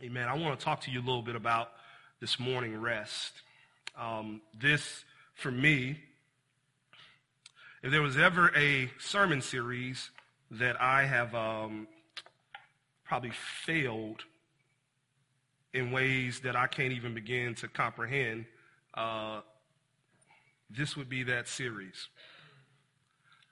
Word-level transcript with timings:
Amen. 0.00 0.28
I 0.28 0.34
want 0.34 0.56
to 0.56 0.64
talk 0.64 0.82
to 0.82 0.92
you 0.92 1.00
a 1.00 1.02
little 1.02 1.22
bit 1.22 1.34
about 1.34 1.72
this 2.20 2.38
morning 2.38 2.80
rest. 2.80 3.32
Um, 3.98 4.40
this, 4.56 5.04
for 5.34 5.50
me, 5.50 5.98
if 7.82 7.90
there 7.90 8.00
was 8.00 8.16
ever 8.16 8.52
a 8.56 8.88
sermon 9.00 9.42
series 9.42 10.10
that 10.52 10.80
I 10.80 11.04
have 11.04 11.34
um, 11.34 11.88
probably 13.04 13.32
failed 13.64 14.22
in 15.74 15.90
ways 15.90 16.40
that 16.44 16.54
I 16.54 16.68
can't 16.68 16.92
even 16.92 17.12
begin 17.12 17.56
to 17.56 17.66
comprehend, 17.66 18.44
uh, 18.94 19.40
this 20.70 20.96
would 20.96 21.08
be 21.08 21.24
that 21.24 21.48
series. 21.48 22.08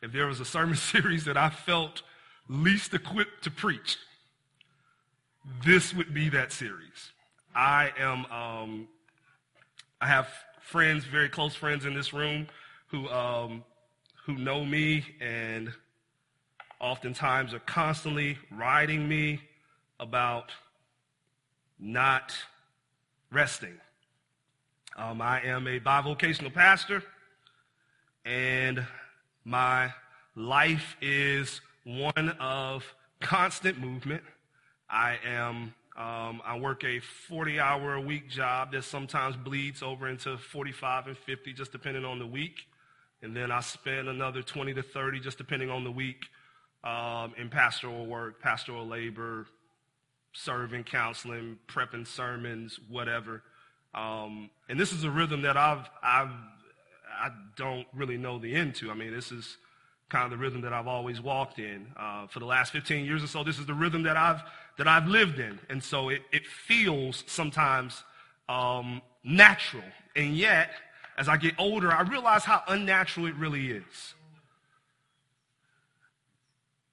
If 0.00 0.12
there 0.12 0.28
was 0.28 0.38
a 0.38 0.44
sermon 0.44 0.76
series 0.92 1.24
that 1.24 1.36
I 1.36 1.50
felt 1.50 2.02
least 2.48 2.94
equipped 2.94 3.42
to 3.42 3.50
preach, 3.50 3.98
this 5.64 5.94
would 5.94 6.12
be 6.12 6.28
that 6.30 6.52
series. 6.52 7.12
I 7.54 7.92
am, 7.98 8.26
um, 8.26 8.88
I 10.00 10.06
have 10.06 10.28
friends, 10.60 11.04
very 11.04 11.28
close 11.28 11.54
friends 11.54 11.84
in 11.84 11.94
this 11.94 12.12
room 12.12 12.48
who, 12.88 13.08
um, 13.08 13.64
who 14.24 14.36
know 14.36 14.64
me 14.64 15.04
and 15.20 15.72
oftentimes 16.80 17.54
are 17.54 17.60
constantly 17.60 18.38
writing 18.50 19.08
me 19.08 19.40
about 20.00 20.50
not 21.78 22.34
resting. 23.30 23.78
Um, 24.96 25.20
I 25.20 25.42
am 25.42 25.66
a 25.66 25.78
bivocational 25.78 26.52
pastor, 26.52 27.02
and 28.24 28.84
my 29.44 29.92
life 30.34 30.96
is 31.00 31.60
one 31.84 32.30
of 32.40 32.84
constant 33.20 33.78
movement. 33.78 34.22
I 34.88 35.18
am 35.24 35.74
um, 35.96 36.42
I 36.44 36.58
work 36.58 36.84
a 36.84 37.00
40 37.00 37.58
hour 37.58 37.94
a 37.94 38.00
week 38.00 38.28
job 38.28 38.72
that 38.72 38.84
sometimes 38.84 39.34
bleeds 39.34 39.82
over 39.82 40.08
into 40.08 40.36
45 40.36 41.06
and 41.06 41.16
50, 41.16 41.54
just 41.54 41.72
depending 41.72 42.04
on 42.04 42.18
the 42.18 42.26
week. 42.26 42.66
And 43.22 43.34
then 43.34 43.50
I 43.50 43.60
spend 43.60 44.08
another 44.08 44.42
20 44.42 44.74
to 44.74 44.82
30, 44.82 45.20
just 45.20 45.38
depending 45.38 45.70
on 45.70 45.84
the 45.84 45.90
week, 45.90 46.26
um, 46.84 47.32
in 47.38 47.48
pastoral 47.48 48.04
work, 48.04 48.42
pastoral 48.42 48.86
labor, 48.86 49.46
serving, 50.34 50.84
counseling, 50.84 51.58
prepping 51.66 52.06
sermons, 52.06 52.78
whatever. 52.90 53.42
Um, 53.94 54.50
and 54.68 54.78
this 54.78 54.92
is 54.92 55.04
a 55.04 55.10
rhythm 55.10 55.42
that 55.42 55.56
I've, 55.56 55.88
I've, 56.02 56.30
I 57.18 57.30
don't 57.56 57.86
really 57.94 58.18
know 58.18 58.38
the 58.38 58.54
end 58.54 58.74
to. 58.76 58.90
I 58.90 58.94
mean, 58.94 59.14
this 59.14 59.32
is 59.32 59.56
kind 60.08 60.24
of 60.24 60.30
the 60.30 60.36
rhythm 60.36 60.60
that 60.62 60.72
I've 60.72 60.86
always 60.86 61.20
walked 61.20 61.58
in. 61.58 61.86
Uh, 61.96 62.26
for 62.28 62.38
the 62.38 62.46
last 62.46 62.72
15 62.72 63.04
years 63.04 63.22
or 63.22 63.26
so, 63.26 63.42
this 63.42 63.58
is 63.58 63.66
the 63.66 63.74
rhythm 63.74 64.04
that 64.04 64.16
I've, 64.16 64.42
that 64.78 64.86
I've 64.86 65.08
lived 65.08 65.38
in. 65.38 65.58
And 65.68 65.82
so 65.82 66.10
it, 66.10 66.22
it 66.32 66.46
feels 66.46 67.24
sometimes 67.26 68.04
um, 68.48 69.02
natural. 69.24 69.82
And 70.14 70.36
yet, 70.36 70.70
as 71.18 71.28
I 71.28 71.36
get 71.36 71.54
older, 71.58 71.92
I 71.92 72.02
realize 72.02 72.44
how 72.44 72.62
unnatural 72.68 73.26
it 73.26 73.34
really 73.34 73.70
is. 73.70 74.14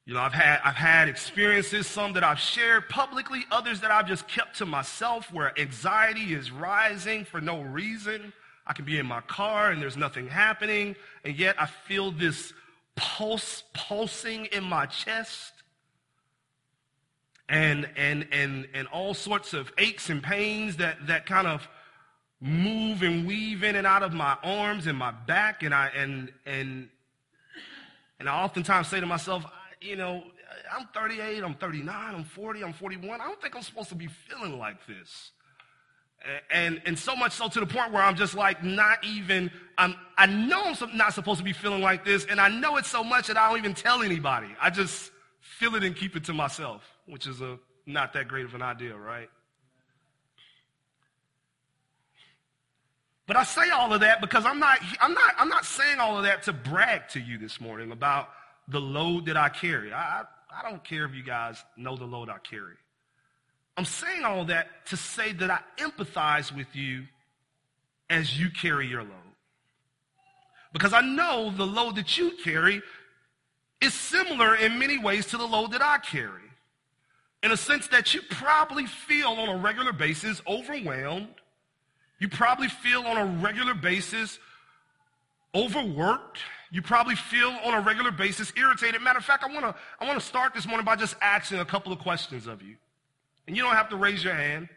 You 0.05 0.16
know, 0.16 0.20
I've 0.20 0.33
had, 0.33 0.59
I've 0.66 0.75
had 0.75 1.08
experiences, 1.08 1.88
some 1.88 2.14
that 2.14 2.25
I've 2.25 2.39
shared 2.39 2.89
publicly, 2.89 3.45
others 3.52 3.80
that 3.81 3.92
I've 3.92 4.08
just 4.08 4.27
kept 4.27 4.58
to 4.58 4.66
myself 4.66 5.31
where 5.31 5.58
anxiety 5.58 6.33
is 6.33 6.52
rising 6.52 7.23
for 7.23 7.39
no 7.39 7.61
reason. 7.61 8.33
I 8.67 8.73
can 8.73 8.83
be 8.83 8.98
in 8.98 9.05
my 9.05 9.22
car 9.22 9.72
and 9.72 9.81
there's 9.81 9.95
nothing 9.95 10.27
happening, 10.27 10.95
and 11.23 11.38
yet 11.38 11.55
I 11.58 11.67
feel 11.67 12.11
this 12.11 12.53
pulse 12.95 13.63
pulsing 13.73 14.45
in 14.45 14.63
my 14.63 14.86
chest 14.86 15.53
and 17.49 17.89
and 17.95 18.27
and 18.31 18.67
and 18.73 18.88
all 18.88 19.13
sorts 19.13 19.53
of 19.53 19.72
aches 19.77 20.09
and 20.09 20.23
pains 20.23 20.77
that 20.77 21.08
that 21.08 21.25
kind 21.25 21.47
of 21.47 21.67
move 22.39 23.03
and 23.03 23.26
weave 23.26 23.64
in 23.64 23.76
and 23.76 23.87
out 23.87 24.03
of 24.03 24.14
my 24.14 24.37
arms 24.43 24.87
and 24.87 24.98
my 24.98 25.11
back 25.11 25.64
and 25.64 25.73
I 25.73 25.87
and 25.95 26.32
and 26.45 26.89
and 28.20 28.30
I 28.30 28.43
oftentimes 28.43 28.87
say 28.87 28.99
to 28.99 29.05
myself, 29.05 29.43
you 29.82 29.95
know, 29.98 30.23
I'm 30.71 30.87
38, 30.93 31.43
I'm 31.43 31.55
39, 31.55 32.15
I'm 32.15 32.23
40, 32.23 32.64
I'm 32.64 32.73
41. 32.73 33.20
I 33.20 33.26
don't 33.26 33.42
think 33.42 33.55
I'm 33.55 33.61
supposed 33.61 33.89
to 33.89 33.95
be 33.95 34.08
feeling 34.08 34.58
like 34.58 34.86
this. 34.87 35.32
And, 36.52 36.82
and 36.86 36.98
so 36.98 37.16
much 37.16 37.34
so 37.34 37.50
to 37.50 37.60
the 37.60 37.66
point 37.66 37.92
where 37.92 38.02
I'm 38.02 38.16
just 38.16 38.34
like 38.34 38.64
not 38.64 39.04
even, 39.04 39.52
I'm, 39.78 39.95
I 40.17 40.26
know 40.26 40.73
I'm 40.80 40.98
not 40.98 41.14
supposed 41.14 41.39
to 41.39 41.44
be 41.44 41.52
feeling 41.52 41.82
like 41.82 42.06
this, 42.06 42.26
and 42.26 42.39
I 42.39 42.48
know 42.48 42.78
it 42.78 42.86
so 42.86 43.04
much 43.04 43.28
that 43.28 43.38
I 43.38 43.50
don't 43.50 43.58
even 43.58 43.73
tell 43.73 44.02
anybody. 44.04 44.48
I 44.62 44.70
just 44.70 45.12
feel 45.42 45.76
it 45.76 45.83
and 45.83 45.95
keep 45.95 46.16
it 46.16 46.23
to 46.26 46.33
myself, 46.33 46.82
which 47.08 47.28
is 47.28 47.42
a, 47.42 47.60
not 47.86 48.14
that 48.14 48.30
great 48.30 48.45
of 48.45 48.56
an 48.56 48.62
idea, 48.62 48.95
right? 48.95 49.30
But 53.26 53.38
I 53.38 53.44
say 53.44 53.70
all 53.70 53.94
of 53.94 54.02
that 54.02 54.22
because 54.22 54.45
I'm 54.45 54.60
not, 54.60 54.80
I'm 55.02 55.14
not, 55.14 55.33
I'm 55.38 55.50
not 55.50 55.66
saying 55.66 56.00
all 56.00 56.17
of 56.17 56.23
that 56.23 56.44
to 56.44 56.54
brag 56.54 57.08
to 57.10 57.20
you 57.20 57.38
this 57.38 57.60
morning 57.60 57.92
about 57.92 58.30
the 58.67 58.80
load 58.80 59.26
that 59.26 59.38
I 59.38 59.50
carry. 59.50 59.94
I, 59.94 60.23
I 60.52 60.70
don't 60.70 60.83
care 60.83 61.06
if 61.06 61.14
you 61.14 61.23
guys 61.23 61.64
know 61.78 61.95
the 61.95 62.06
load 62.06 62.30
I 62.30 62.38
carry. 62.39 62.76
I'm 63.76 63.86
saying 63.86 64.23
all 64.23 64.45
that 64.45 64.67
to 64.88 64.98
say 64.98 65.34
that 65.34 65.50
I 65.50 65.60
empathize 65.78 66.56
with 66.56 66.76
you 66.76 67.06
as 68.10 68.39
you 68.39 68.50
carry 68.50 68.88
your 68.88 69.02
load. 69.02 69.11
Because 70.73 70.94
I 70.94 71.02
know 71.02 71.52
the 71.56 71.66
load 71.66 71.95
that 71.95 72.17
you 72.17 72.33
carry 72.44 72.82
is 73.82 73.94
similar 73.94 74.56
in 74.56 74.80
many 74.80 74.98
ways 74.98 75.28
to 75.28 75.38
the 75.38 75.45
load 75.45 75.72
that 75.72 75.82
I 75.82 75.98
carry. 76.00 76.42
In 77.42 77.52
a 77.52 77.58
sense 77.58 77.88
that 77.88 78.14
you 78.14 78.22
probably 78.30 78.86
feel 78.86 79.30
on 79.30 79.50
a 79.50 79.58
regular 79.58 79.92
basis 79.92 80.42
overwhelmed. 80.48 81.28
You 82.20 82.30
probably 82.30 82.70
feel 82.70 83.02
on 83.02 83.17
a 83.17 83.26
regular 83.42 83.73
basis 83.73 84.39
overworked. 85.54 86.39
You 86.72 86.82
probably 86.82 87.16
feel 87.16 87.50
on 87.64 87.73
a 87.73 87.82
regular 87.82 88.12
basis 88.12 88.54
irritated. 88.56 89.02
Matter 89.02 89.20
of 89.20 89.26
fact, 89.26 89.44
I 89.44 89.54
want 89.54 89.66
to 89.66 89.76
I 90.00 90.06
want 90.08 90.20
to 90.20 90.26
start 90.26 90.54
this 90.54 90.66
morning 90.66 90.86
by 90.86 90.95
just 90.95 91.16
asking 91.22 91.60
a 91.60 91.66
couple 91.66 91.92
of 91.92 92.00
questions 92.00 92.48
of 92.48 92.62
you. 92.62 92.78
And 93.48 93.55
you 93.55 93.64
don't 93.64 93.76
have 93.76 93.89
to 93.89 93.95
raise 93.95 94.23
your 94.23 94.33
hand 94.33 94.70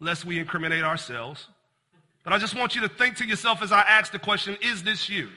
lest 0.00 0.24
we 0.24 0.38
incriminate 0.38 0.84
ourselves. 0.84 1.48
But 2.24 2.32
I 2.32 2.38
just 2.38 2.54
want 2.54 2.74
you 2.74 2.82
to 2.82 2.88
think 2.88 3.16
to 3.16 3.26
yourself 3.26 3.62
as 3.62 3.72
I 3.72 3.80
ask 3.80 4.12
the 4.12 4.18
question, 4.18 4.56
is 4.60 4.82
this 4.82 5.08
you? 5.08 5.28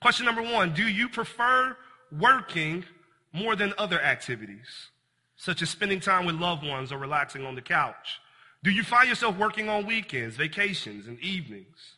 Question 0.00 0.26
number 0.26 0.42
one, 0.42 0.72
do 0.74 0.86
you 0.86 1.08
prefer 1.08 1.76
working 2.12 2.84
more 3.32 3.56
than 3.56 3.72
other 3.78 4.00
activities, 4.00 4.90
such 5.36 5.62
as 5.62 5.70
spending 5.70 6.00
time 6.00 6.26
with 6.26 6.36
loved 6.36 6.66
ones 6.66 6.92
or 6.92 6.98
relaxing 6.98 7.44
on 7.44 7.54
the 7.54 7.62
couch? 7.62 8.20
Do 8.62 8.70
you 8.70 8.82
find 8.82 9.08
yourself 9.08 9.36
working 9.36 9.68
on 9.68 9.86
weekends, 9.86 10.36
vacations, 10.36 11.06
and 11.06 11.18
evenings? 11.20 11.94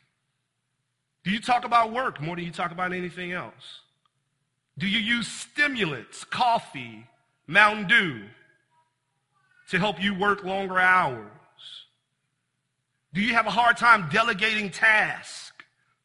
Do 1.24 1.30
you 1.30 1.40
talk 1.40 1.64
about 1.64 1.92
work 1.92 2.20
more 2.20 2.36
than 2.36 2.44
you 2.44 2.50
talk 2.50 2.72
about 2.72 2.92
anything 2.92 3.32
else? 3.32 3.80
Do 4.78 4.86
you 4.86 4.98
use 4.98 5.26
stimulants, 5.26 6.24
coffee, 6.24 7.06
Mountain 7.46 7.88
Dew, 7.88 8.22
to 9.68 9.78
help 9.78 10.02
you 10.02 10.14
work 10.14 10.44
longer 10.44 10.78
hours? 10.78 11.26
Do 13.14 13.20
you 13.20 13.34
have 13.34 13.46
a 13.46 13.50
hard 13.50 13.76
time 13.76 14.08
delegating 14.10 14.70
tasks 14.70 15.52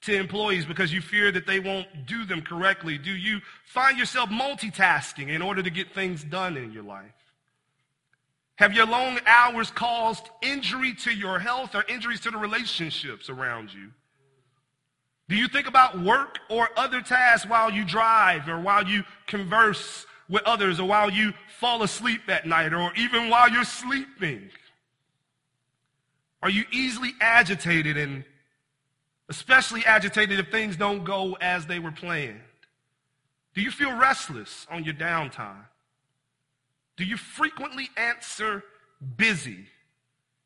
to 0.02 0.16
employees 0.16 0.66
because 0.66 0.92
you 0.92 1.02
fear 1.02 1.32
that 1.32 1.48
they 1.48 1.60
won't 1.60 2.06
do 2.06 2.26
them 2.26 2.42
correctly? 2.42 2.98
Do 2.98 3.12
you 3.12 3.40
find 3.66 3.98
yourself 3.98 4.30
multitasking 4.30 5.30
in 5.30 5.42
order 5.42 5.64
to 5.64 5.70
get 5.70 5.94
things 5.94 6.24
done 6.24 6.58
in 6.58 6.72
your 6.72 6.84
life? 6.84 7.12
Have 8.56 8.74
your 8.74 8.86
long 8.86 9.20
hours 9.26 9.72
caused 9.72 10.30
injury 10.42 10.94
to 10.96 11.12
your 11.12 11.40
health 11.40 11.74
or 11.74 11.84
injuries 11.88 12.20
to 12.22 12.32
the 12.32 12.38
relationships 12.38 13.30
around 13.30 13.74
you? 13.74 13.92
Do 15.30 15.36
you 15.36 15.48
think 15.48 15.68
about 15.68 16.00
work 16.00 16.40
or 16.50 16.70
other 16.78 17.02
tasks 17.02 17.50
while 17.50 17.72
you 17.72 17.86
drive 17.86 18.48
or 18.48 18.60
while 18.60 18.86
you 18.88 19.04
converse 19.26 20.06
with 20.30 20.44
others 20.44 20.80
or 20.80 20.88
while 20.88 21.10
you 21.10 21.34
fall 21.60 21.84
asleep 21.84 22.22
at 22.28 22.46
night 22.46 22.74
or 22.74 22.92
even 22.96 23.30
while 23.30 23.50
you're 23.50 23.64
sleeping? 23.64 24.50
Are 26.42 26.50
you 26.50 26.66
easily 26.72 27.14
agitated 27.22 27.98
and 27.98 28.26
especially 29.30 29.86
agitated 29.86 30.40
if 30.40 30.52
things 30.52 30.76
don't 30.76 31.04
go 31.04 31.38
as 31.40 31.66
they 31.66 31.80
were 31.80 31.92
planned? 31.92 32.42
Do 33.54 33.62
you 33.62 33.72
feel 33.72 33.96
restless 33.96 34.68
on 34.70 34.84
your 34.84 34.94
downtime? 34.94 35.66
Do 36.98 37.06
you 37.06 37.18
frequently 37.18 37.90
answer 37.98 38.64
busy 39.16 39.66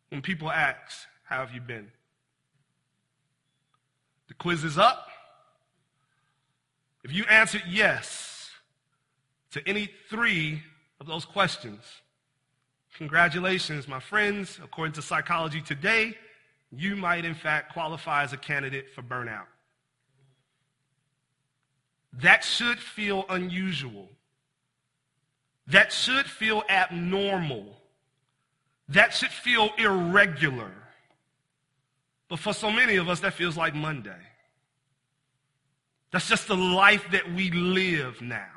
when 0.09 0.21
people 0.21 0.51
ask, 0.51 1.07
How 1.23 1.39
have 1.39 1.53
you 1.53 1.61
been? 1.61 1.91
The 4.27 4.33
quiz 4.33 4.63
is 4.63 4.77
up. 4.77 5.07
If 7.03 7.13
you 7.13 7.23
answered 7.25 7.63
yes, 7.67 8.36
to 9.51 9.67
any 9.67 9.89
three 10.09 10.61
of 10.99 11.07
those 11.07 11.25
questions. 11.25 11.81
Congratulations, 12.97 13.87
my 13.87 13.99
friends. 13.99 14.59
According 14.63 14.93
to 14.93 15.01
Psychology 15.01 15.61
Today, 15.61 16.15
you 16.71 16.95
might 16.95 17.25
in 17.25 17.35
fact 17.35 17.73
qualify 17.73 18.23
as 18.23 18.33
a 18.33 18.37
candidate 18.37 18.89
for 18.93 19.01
burnout. 19.01 19.45
That 22.13 22.43
should 22.43 22.79
feel 22.79 23.25
unusual. 23.29 24.09
That 25.67 25.91
should 25.91 26.25
feel 26.25 26.63
abnormal. 26.69 27.65
That 28.89 29.13
should 29.13 29.29
feel 29.29 29.69
irregular. 29.77 30.71
But 32.29 32.39
for 32.39 32.53
so 32.53 32.71
many 32.71 32.95
of 32.95 33.09
us, 33.09 33.19
that 33.19 33.33
feels 33.33 33.55
like 33.55 33.75
Monday. 33.75 34.11
That's 36.11 36.27
just 36.27 36.47
the 36.47 36.55
life 36.55 37.05
that 37.11 37.31
we 37.33 37.51
live 37.51 38.21
now. 38.21 38.56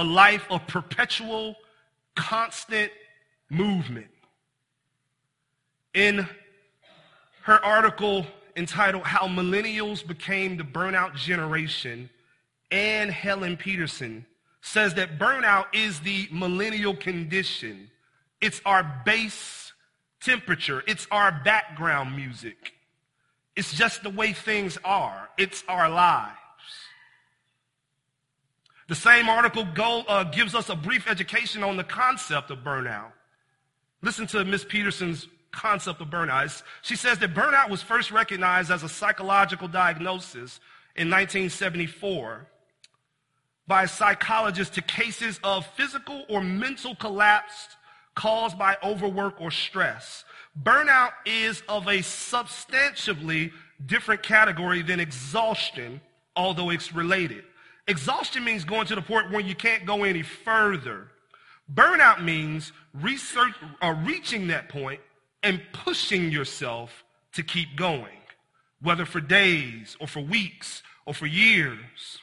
A 0.00 0.04
life 0.04 0.46
of 0.48 0.66
perpetual, 0.66 1.56
constant 2.16 2.90
movement. 3.50 4.08
In 5.92 6.26
her 7.42 7.62
article 7.62 8.24
entitled 8.56 9.02
How 9.04 9.28
Millennials 9.28 10.06
Became 10.06 10.56
the 10.56 10.64
Burnout 10.64 11.16
Generation, 11.16 12.08
Anne 12.70 13.10
Helen 13.10 13.58
Petersen 13.58 14.24
says 14.62 14.94
that 14.94 15.18
burnout 15.18 15.66
is 15.74 16.00
the 16.00 16.28
millennial 16.32 16.96
condition. 16.96 17.90
It's 18.40 18.62
our 18.64 19.02
base 19.04 19.74
temperature. 20.22 20.82
It's 20.86 21.06
our 21.10 21.42
background 21.44 22.16
music. 22.16 22.72
It's 23.54 23.74
just 23.74 24.02
the 24.02 24.08
way 24.08 24.32
things 24.32 24.78
are. 24.82 25.28
It's 25.36 25.62
our 25.68 25.90
lives. 25.90 26.39
The 28.90 28.96
same 28.96 29.28
article 29.28 29.64
go, 29.72 30.00
uh, 30.08 30.24
gives 30.24 30.52
us 30.52 30.68
a 30.68 30.74
brief 30.74 31.08
education 31.08 31.62
on 31.62 31.76
the 31.76 31.84
concept 31.84 32.50
of 32.50 32.64
burnout. 32.64 33.12
Listen 34.02 34.26
to 34.26 34.44
Ms. 34.44 34.64
Petersen's 34.64 35.28
concept 35.52 36.00
of 36.00 36.08
burnout. 36.08 36.60
She 36.82 36.96
says 36.96 37.20
that 37.20 37.32
burnout 37.32 37.70
was 37.70 37.82
first 37.82 38.10
recognized 38.10 38.68
as 38.68 38.82
a 38.82 38.88
psychological 38.88 39.68
diagnosis 39.68 40.58
in 40.96 41.08
1974 41.08 42.48
by 43.68 43.86
psychologists 43.86 44.74
to 44.74 44.82
cases 44.82 45.38
of 45.44 45.64
physical 45.76 46.24
or 46.28 46.42
mental 46.42 46.96
collapse 46.96 47.68
caused 48.16 48.58
by 48.58 48.76
overwork 48.82 49.40
or 49.40 49.52
stress. 49.52 50.24
Burnout 50.60 51.12
is 51.26 51.62
of 51.68 51.86
a 51.86 52.02
substantially 52.02 53.52
different 53.86 54.24
category 54.24 54.82
than 54.82 54.98
exhaustion, 54.98 56.00
although 56.34 56.70
it's 56.70 56.92
related. 56.92 57.44
Exhaustion 57.90 58.44
means 58.44 58.64
going 58.64 58.86
to 58.86 58.94
the 58.94 59.02
point 59.02 59.32
where 59.32 59.40
you 59.40 59.56
can't 59.56 59.84
go 59.84 60.04
any 60.04 60.22
further. 60.22 61.08
Burnout 61.74 62.22
means 62.22 62.70
research, 62.94 63.54
uh, 63.82 63.96
reaching 64.04 64.46
that 64.46 64.68
point 64.68 65.00
and 65.42 65.60
pushing 65.72 66.30
yourself 66.30 67.02
to 67.32 67.42
keep 67.42 67.74
going, 67.74 68.16
whether 68.80 69.04
for 69.04 69.20
days 69.20 69.96
or 69.98 70.06
for 70.06 70.20
weeks 70.20 70.84
or 71.04 71.14
for 71.14 71.26
years. 71.26 72.18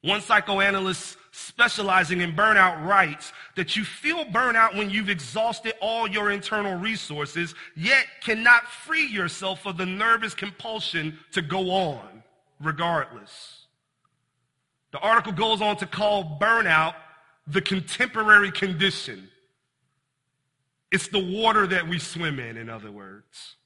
One 0.00 0.20
psychoanalyst 0.20 1.18
specializing 1.30 2.20
in 2.20 2.32
burnout 2.32 2.84
writes 2.84 3.32
that 3.54 3.76
you 3.76 3.84
feel 3.84 4.24
burnout 4.24 4.76
when 4.76 4.90
you've 4.90 5.08
exhausted 5.08 5.74
all 5.80 6.08
your 6.08 6.32
internal 6.32 6.76
resources, 6.80 7.54
yet 7.76 8.06
cannot 8.20 8.66
free 8.66 9.06
yourself 9.06 9.66
of 9.66 9.76
the 9.76 9.86
nervous 9.86 10.34
compulsion 10.34 11.16
to 11.30 11.42
go 11.42 11.70
on 11.70 12.24
regardless. 12.60 13.61
The 14.92 15.00
article 15.00 15.32
goes 15.32 15.60
on 15.60 15.76
to 15.78 15.86
call 15.86 16.38
burnout 16.40 16.94
the 17.46 17.60
contemporary 17.60 18.52
condition. 18.52 19.28
It's 20.92 21.08
the 21.08 21.18
water 21.18 21.66
that 21.66 21.88
we 21.88 21.98
swim 21.98 22.38
in, 22.38 22.56
in 22.56 22.68
other 22.68 22.92
words. 22.92 23.56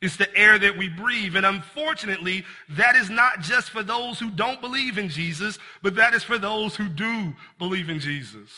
It's 0.00 0.16
the 0.16 0.34
air 0.34 0.58
that 0.58 0.78
we 0.78 0.88
breathe. 0.88 1.36
And 1.36 1.44
unfortunately, 1.44 2.44
that 2.70 2.96
is 2.96 3.10
not 3.10 3.40
just 3.40 3.70
for 3.70 3.82
those 3.82 4.18
who 4.18 4.30
don't 4.30 4.60
believe 4.60 4.96
in 4.96 5.08
Jesus, 5.08 5.58
but 5.82 5.96
that 5.96 6.14
is 6.14 6.22
for 6.22 6.38
those 6.38 6.74
who 6.74 6.88
do 6.88 7.34
believe 7.58 7.90
in 7.90 7.98
Jesus. 7.98 8.50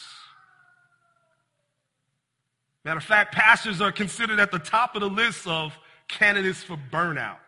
Matter 2.85 2.99
of 2.99 3.05
fact, 3.05 3.33
pastors 3.33 3.81
are 3.81 3.93
considered 3.93 4.39
at 4.39 4.51
the 4.51 4.59
top 4.59 4.95
of 4.95 5.01
the 5.01 5.09
list 5.09 5.47
of 5.47 5.77
candidates 6.09 6.63
for 6.63 6.77
burnout. 6.93 7.39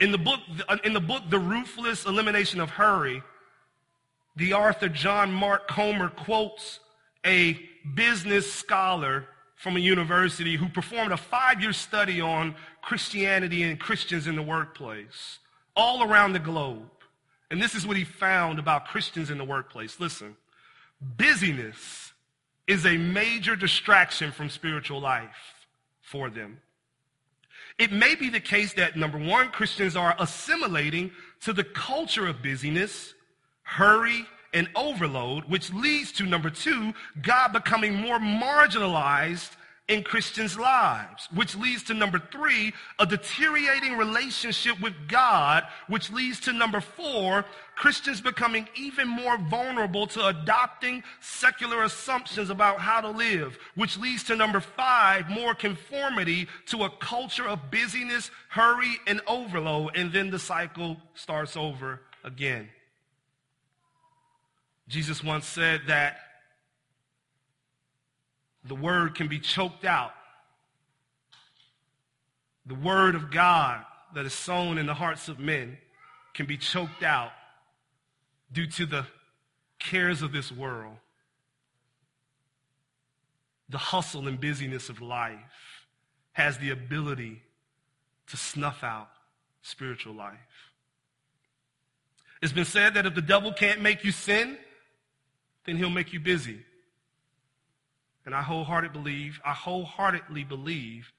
In 0.00 0.12
the 0.12 0.18
book, 0.18 0.40
uh, 0.68 0.76
in 0.84 0.92
the 0.92 1.00
book, 1.00 1.22
The 1.30 1.38
Ruthless 1.38 2.04
Elimination 2.04 2.60
of 2.60 2.70
Hurry, 2.70 3.22
the 4.36 4.52
author 4.52 4.88
John 4.88 5.32
Mark 5.32 5.66
Comer 5.68 6.08
quotes 6.10 6.80
a 7.24 7.58
business 7.94 8.52
scholar 8.52 9.26
from 9.54 9.76
a 9.76 9.80
university 9.80 10.56
who 10.56 10.68
performed 10.68 11.12
a 11.12 11.16
five-year 11.16 11.72
study 11.72 12.20
on 12.20 12.54
Christianity 12.82 13.62
and 13.62 13.80
Christians 13.80 14.26
in 14.26 14.36
the 14.36 14.42
workplace 14.42 15.38
all 15.74 16.02
around 16.02 16.32
the 16.32 16.38
globe. 16.38 16.90
And 17.50 17.62
this 17.62 17.74
is 17.74 17.86
what 17.86 17.96
he 17.96 18.04
found 18.04 18.58
about 18.58 18.86
Christians 18.86 19.30
in 19.30 19.38
the 19.38 19.44
workplace. 19.44 19.98
Listen, 19.98 20.36
busyness 21.00 22.12
is 22.66 22.84
a 22.84 22.96
major 22.96 23.56
distraction 23.56 24.32
from 24.32 24.50
spiritual 24.50 25.00
life 25.00 25.54
for 26.02 26.28
them. 26.28 26.60
It 27.78 27.92
may 27.92 28.14
be 28.14 28.30
the 28.30 28.40
case 28.40 28.72
that 28.74 28.96
number 28.96 29.18
one, 29.18 29.48
Christians 29.48 29.96
are 29.96 30.16
assimilating 30.18 31.10
to 31.42 31.52
the 31.52 31.64
culture 31.64 32.26
of 32.26 32.42
busyness, 32.42 33.14
hurry, 33.62 34.26
and 34.54 34.68
overload, 34.74 35.44
which 35.44 35.72
leads 35.72 36.12
to 36.12 36.24
number 36.24 36.48
two, 36.48 36.94
God 37.20 37.52
becoming 37.52 37.94
more 37.94 38.18
marginalized 38.18 39.50
in 39.88 40.02
Christians' 40.02 40.58
lives, 40.58 41.28
which 41.32 41.54
leads 41.54 41.84
to 41.84 41.94
number 41.94 42.18
three, 42.18 42.72
a 42.98 43.06
deteriorating 43.06 43.96
relationship 43.96 44.80
with 44.80 44.94
God, 45.06 45.62
which 45.86 46.10
leads 46.10 46.40
to 46.40 46.52
number 46.52 46.80
four, 46.80 47.44
Christians 47.76 48.20
becoming 48.20 48.68
even 48.74 49.06
more 49.06 49.38
vulnerable 49.38 50.08
to 50.08 50.26
adopting 50.26 51.04
secular 51.20 51.84
assumptions 51.84 52.50
about 52.50 52.80
how 52.80 53.00
to 53.00 53.10
live, 53.10 53.58
which 53.76 53.96
leads 53.96 54.24
to 54.24 54.34
number 54.34 54.58
five, 54.58 55.28
more 55.30 55.54
conformity 55.54 56.48
to 56.66 56.82
a 56.82 56.90
culture 56.98 57.46
of 57.46 57.70
busyness, 57.70 58.30
hurry, 58.48 58.96
and 59.06 59.20
overload, 59.28 59.96
and 59.96 60.12
then 60.12 60.30
the 60.30 60.38
cycle 60.38 60.96
starts 61.14 61.56
over 61.56 62.00
again. 62.24 62.68
Jesus 64.88 65.22
once 65.22 65.46
said 65.46 65.82
that 65.86 66.18
the 68.68 68.74
word 68.74 69.14
can 69.14 69.28
be 69.28 69.38
choked 69.38 69.84
out. 69.84 70.12
The 72.66 72.74
word 72.74 73.14
of 73.14 73.30
God 73.30 73.84
that 74.14 74.26
is 74.26 74.32
sown 74.32 74.78
in 74.78 74.86
the 74.86 74.94
hearts 74.94 75.28
of 75.28 75.38
men 75.38 75.78
can 76.34 76.46
be 76.46 76.56
choked 76.56 77.02
out 77.02 77.30
due 78.52 78.66
to 78.66 78.86
the 78.86 79.06
cares 79.78 80.22
of 80.22 80.32
this 80.32 80.50
world, 80.50 80.96
the 83.68 83.78
hustle 83.78 84.28
and 84.28 84.40
busyness 84.40 84.88
of 84.88 85.00
life 85.00 85.38
has 86.32 86.58
the 86.58 86.70
ability 86.70 87.42
to 88.28 88.36
snuff 88.36 88.82
out 88.82 89.08
spiritual 89.62 90.14
life. 90.14 90.36
It's 92.42 92.52
been 92.52 92.64
said 92.64 92.94
that 92.94 93.06
if 93.06 93.14
the 93.14 93.22
devil 93.22 93.52
can't 93.52 93.80
make 93.80 94.04
you 94.04 94.12
sin, 94.12 94.58
then 95.64 95.76
he'll 95.76 95.90
make 95.90 96.12
you 96.12 96.20
busy. 96.20 96.60
And 98.26 98.34
I 98.34 98.42
wholeheartedly 98.42 99.00
believe, 99.00 99.40
I 99.44 99.52
wholeheartedly 99.52 100.44
believe 100.44 101.12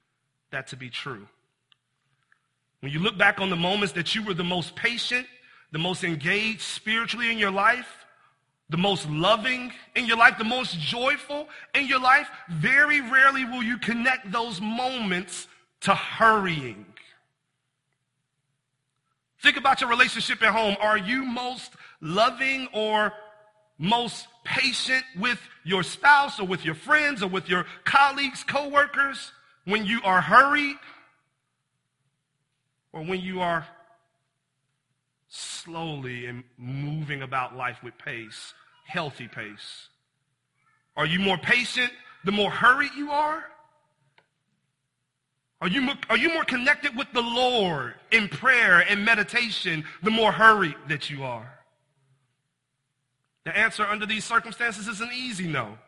that 0.50 0.68
to 0.68 0.76
be 0.76 0.90
true. 0.90 1.26
When 2.80 2.92
you 2.92 3.00
look 3.00 3.18
back 3.18 3.40
on 3.40 3.50
the 3.50 3.56
moments 3.56 3.94
that 3.94 4.14
you 4.14 4.22
were 4.22 4.34
the 4.34 4.44
most 4.44 4.76
patient, 4.76 5.26
the 5.72 5.78
most 5.78 6.04
engaged 6.04 6.60
spiritually 6.60 7.32
in 7.32 7.38
your 7.38 7.50
life, 7.50 8.06
the 8.70 8.76
most 8.76 9.08
loving 9.08 9.72
in 9.96 10.04
your 10.04 10.18
life, 10.18 10.36
the 10.36 10.44
most 10.44 10.78
joyful 10.78 11.48
in 11.74 11.86
your 11.86 12.00
life, 12.00 12.28
very 12.50 13.00
rarely 13.00 13.44
will 13.46 13.62
you 13.62 13.78
connect 13.78 14.30
those 14.30 14.60
moments 14.60 15.48
to 15.80 15.94
hurrying. 15.94 16.84
Think 19.42 19.56
about 19.56 19.80
your 19.80 19.88
relationship 19.88 20.42
at 20.42 20.52
home. 20.52 20.76
Are 20.80 20.98
you 20.98 21.24
most 21.24 21.72
loving 22.00 22.68
or 22.72 23.12
most 23.78 24.26
patient 24.44 25.04
with 25.18 25.40
your 25.64 25.82
spouse 25.82 26.40
or 26.40 26.46
with 26.46 26.64
your 26.64 26.74
friends 26.74 27.22
or 27.22 27.28
with 27.28 27.48
your 27.48 27.64
colleagues, 27.84 28.42
coworkers 28.44 29.32
when 29.64 29.84
you 29.84 30.00
are 30.02 30.20
hurried 30.20 30.76
or 32.92 33.02
when 33.02 33.20
you 33.20 33.40
are 33.40 33.66
slowly 35.28 36.26
and 36.26 36.42
moving 36.56 37.22
about 37.22 37.56
life 37.56 37.76
with 37.82 37.96
pace, 37.98 38.54
healthy 38.86 39.28
pace? 39.28 39.88
Are 40.96 41.06
you 41.06 41.20
more 41.20 41.38
patient 41.38 41.92
the 42.24 42.32
more 42.32 42.50
hurried 42.50 42.92
you 42.96 43.10
are? 43.10 43.44
Are 45.60 45.68
you, 45.68 45.80
more, 45.82 45.94
are 46.08 46.16
you 46.16 46.32
more 46.32 46.44
connected 46.44 46.96
with 46.96 47.08
the 47.12 47.20
Lord 47.20 47.94
in 48.12 48.28
prayer 48.28 48.80
and 48.88 49.04
meditation 49.04 49.84
the 50.02 50.10
more 50.10 50.32
hurried 50.32 50.76
that 50.88 51.10
you 51.10 51.24
are? 51.24 51.52
The 53.44 53.56
answer 53.56 53.84
under 53.84 54.06
these 54.06 54.24
circumstances 54.24 54.88
is 54.88 55.00
an 55.00 55.10
easy 55.14 55.46
no. 55.46 55.78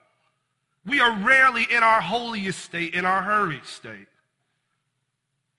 We 0.87 1.01
are 1.01 1.17
rarely 1.19 1.67
in 1.71 1.83
our 1.83 2.01
holiest 2.01 2.61
state, 2.61 2.95
in 2.95 3.05
our 3.05 3.23
hurried 3.23 3.65
state. 3.65 4.07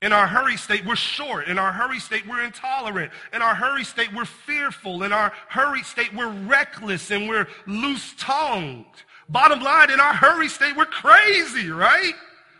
In 0.02 0.14
our 0.14 0.26
hurry 0.26 0.58
state, 0.58 0.84
we're 0.84 0.96
short. 0.96 1.48
In 1.48 1.60
our 1.60 1.72
hurry 1.72 2.00
state, 2.00 2.28
we're 2.28 2.44
intolerant. 2.44 3.12
In 3.34 3.44
our 3.44 3.54
hurry 3.54 3.84
state, 3.84 4.12
we're 4.14 4.26
fearful. 4.26 5.04
In 5.04 5.14
our 5.14 5.32
hurry 5.48 5.84
state, 5.84 6.12
we're 6.16 6.32
reckless 6.32 7.12
and 7.12 7.30
we're 7.30 7.48
loose 7.68 8.16
tongued. 8.18 8.86
Bottom 9.30 9.62
line, 9.62 9.92
in 9.92 10.00
our 10.00 10.14
hurry 10.14 10.50
state, 10.50 10.76
we're 10.76 10.86
crazy, 10.86 11.70
right? 11.70 12.14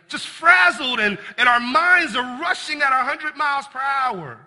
Just 0.08 0.28
frazzled 0.28 1.00
and, 1.00 1.18
and 1.36 1.48
our 1.48 1.58
minds 1.58 2.14
are 2.14 2.40
rushing 2.40 2.80
at 2.80 2.90
100 2.90 3.36
miles 3.36 3.66
per 3.66 3.80
hour. 3.80 4.38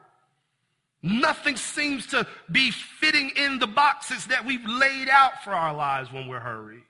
Nothing 1.05 1.55
seems 1.55 2.07
to 2.07 2.25
be 2.51 2.71
fitting 2.71 3.29
in 3.35 3.59
the 3.59 3.67
boxes 3.67 4.25
that 4.25 4.43
we've 4.43 4.65
laid 4.65 5.07
out 5.07 5.43
for 5.43 5.51
our 5.51 5.71
lives 5.71 6.12
when 6.12 6.27
we're 6.27 6.39
hurried. 6.39 6.81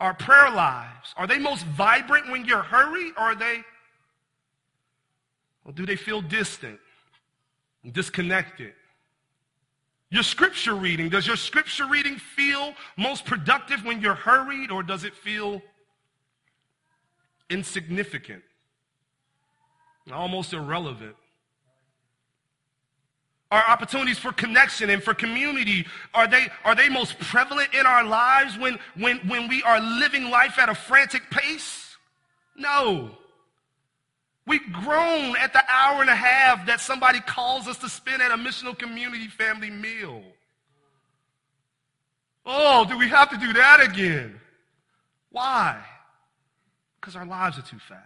Our 0.00 0.14
prayer 0.14 0.50
lives, 0.50 1.12
are 1.18 1.26
they 1.26 1.38
most 1.38 1.66
vibrant 1.66 2.30
when 2.30 2.46
you're 2.46 2.62
hurried 2.62 3.12
or 3.18 3.24
are 3.24 3.34
they, 3.34 3.62
or 5.66 5.72
do 5.72 5.84
they 5.84 5.94
feel 5.94 6.22
distant, 6.22 6.80
disconnected? 7.92 8.72
Your 10.08 10.22
scripture 10.22 10.74
reading, 10.74 11.10
does 11.10 11.26
your 11.26 11.36
scripture 11.36 11.86
reading 11.86 12.16
feel 12.16 12.72
most 12.96 13.26
productive 13.26 13.84
when 13.84 14.00
you're 14.00 14.14
hurried 14.14 14.70
or 14.70 14.82
does 14.82 15.04
it 15.04 15.14
feel 15.14 15.60
insignificant, 17.50 18.42
almost 20.10 20.54
irrelevant? 20.54 21.14
Our 23.52 23.62
opportunities 23.68 24.18
for 24.18 24.32
connection 24.32 24.88
and 24.88 25.02
for 25.02 25.12
community, 25.12 25.86
are 26.14 26.26
they, 26.26 26.46
are 26.64 26.74
they 26.74 26.88
most 26.88 27.18
prevalent 27.18 27.74
in 27.74 27.84
our 27.84 28.02
lives 28.02 28.56
when, 28.56 28.78
when, 28.96 29.18
when 29.28 29.46
we 29.46 29.62
are 29.62 29.78
living 29.78 30.30
life 30.30 30.58
at 30.58 30.70
a 30.70 30.74
frantic 30.74 31.28
pace? 31.30 31.98
No. 32.56 33.10
We 34.46 34.58
groan 34.58 35.36
at 35.36 35.52
the 35.52 35.62
hour 35.70 36.00
and 36.00 36.08
a 36.08 36.16
half 36.16 36.64
that 36.66 36.80
somebody 36.80 37.20
calls 37.20 37.68
us 37.68 37.76
to 37.78 37.90
spend 37.90 38.22
at 38.22 38.30
a 38.30 38.36
missional 38.36 38.76
community 38.76 39.28
family 39.28 39.68
meal. 39.68 40.22
Oh, 42.46 42.86
do 42.88 42.96
we 42.96 43.08
have 43.08 43.28
to 43.32 43.36
do 43.36 43.52
that 43.52 43.80
again? 43.82 44.40
Why? 45.30 45.78
Because 46.98 47.16
our 47.16 47.26
lives 47.26 47.58
are 47.58 47.62
too 47.62 47.78
fast. 47.78 48.00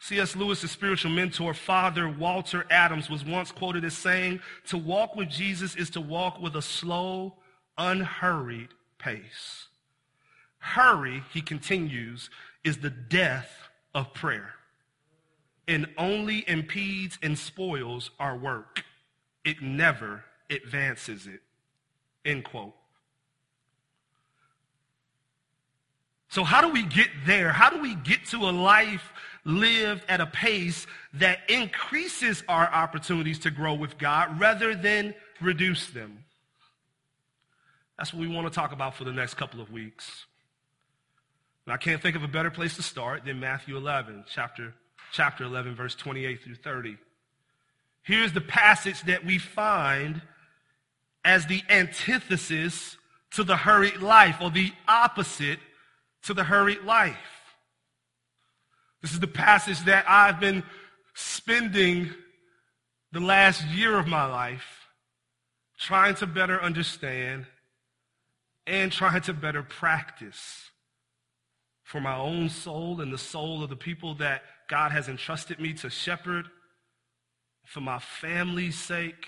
C.S. 0.00 0.34
Lewis's 0.34 0.70
spiritual 0.70 1.10
mentor, 1.10 1.52
Father 1.52 2.08
Walter 2.08 2.64
Adams, 2.70 3.10
was 3.10 3.24
once 3.24 3.52
quoted 3.52 3.84
as 3.84 3.94
saying, 3.94 4.40
To 4.68 4.78
walk 4.78 5.14
with 5.14 5.28
Jesus 5.28 5.76
is 5.76 5.90
to 5.90 6.00
walk 6.00 6.40
with 6.40 6.56
a 6.56 6.62
slow, 6.62 7.34
unhurried 7.76 8.70
pace. 8.98 9.68
Hurry, 10.58 11.22
he 11.32 11.42
continues, 11.42 12.30
is 12.64 12.78
the 12.78 12.90
death 12.90 13.68
of 13.94 14.12
prayer 14.14 14.54
and 15.68 15.86
only 15.96 16.44
impedes 16.48 17.18
and 17.22 17.38
spoils 17.38 18.10
our 18.18 18.36
work. 18.36 18.82
It 19.44 19.62
never 19.62 20.24
advances 20.50 21.26
it. 21.26 21.40
End 22.24 22.44
quote. 22.44 22.74
So, 26.28 26.44
how 26.44 26.60
do 26.60 26.68
we 26.68 26.84
get 26.84 27.08
there? 27.26 27.50
How 27.50 27.70
do 27.70 27.80
we 27.80 27.94
get 27.94 28.24
to 28.26 28.38
a 28.38 28.50
life 28.50 29.12
lived 29.44 30.04
at 30.08 30.20
a 30.20 30.26
pace 30.26 30.86
that 31.14 31.38
increases 31.48 32.42
our 32.48 32.66
opportunities 32.66 33.38
to 33.40 33.50
grow 33.50 33.74
with 33.74 33.98
God 33.98 34.38
rather 34.40 34.74
than 34.74 35.14
reduce 35.40 35.88
them? 35.90 36.24
That's 37.98 38.14
what 38.14 38.20
we 38.20 38.28
want 38.28 38.46
to 38.46 38.54
talk 38.54 38.72
about 38.72 38.94
for 38.94 39.04
the 39.04 39.12
next 39.12 39.34
couple 39.34 39.60
of 39.60 39.70
weeks. 39.70 40.24
And 41.66 41.74
I 41.74 41.76
can't 41.76 42.00
think 42.00 42.16
of 42.16 42.22
a 42.22 42.28
better 42.28 42.50
place 42.50 42.76
to 42.76 42.82
start 42.82 43.24
than 43.24 43.40
Matthew 43.40 43.76
11, 43.76 44.24
chapter, 44.28 44.74
chapter 45.12 45.44
11, 45.44 45.74
verse 45.74 45.94
28 45.94 46.42
through 46.42 46.54
30. 46.56 46.96
Here's 48.02 48.32
the 48.32 48.40
passage 48.40 49.02
that 49.02 49.24
we 49.24 49.38
find 49.38 50.22
as 51.24 51.46
the 51.46 51.62
antithesis 51.68 52.96
to 53.32 53.44
the 53.44 53.56
hurried 53.56 53.98
life 53.98 54.38
or 54.40 54.50
the 54.50 54.72
opposite 54.88 55.58
to 56.22 56.34
the 56.34 56.44
hurried 56.44 56.82
life. 56.82 57.16
This 59.02 59.12
is 59.12 59.20
the 59.20 59.26
passage 59.26 59.80
that 59.84 60.04
I've 60.08 60.40
been 60.40 60.62
spending 61.14 62.10
the 63.12 63.20
last 63.20 63.64
year 63.66 63.98
of 63.98 64.06
my 64.06 64.24
life 64.26 64.86
trying 65.78 66.14
to 66.16 66.26
better 66.26 66.60
understand 66.62 67.46
and 68.66 68.92
trying 68.92 69.22
to 69.22 69.32
better 69.32 69.62
practice 69.62 70.70
for 71.82 72.00
my 72.00 72.16
own 72.16 72.48
soul 72.48 73.00
and 73.00 73.12
the 73.12 73.18
soul 73.18 73.64
of 73.64 73.70
the 73.70 73.76
people 73.76 74.14
that 74.16 74.42
God 74.68 74.92
has 74.92 75.08
entrusted 75.08 75.58
me 75.58 75.72
to 75.74 75.90
shepherd, 75.90 76.46
for 77.64 77.80
my 77.80 77.98
family's 77.98 78.78
sake, 78.78 79.26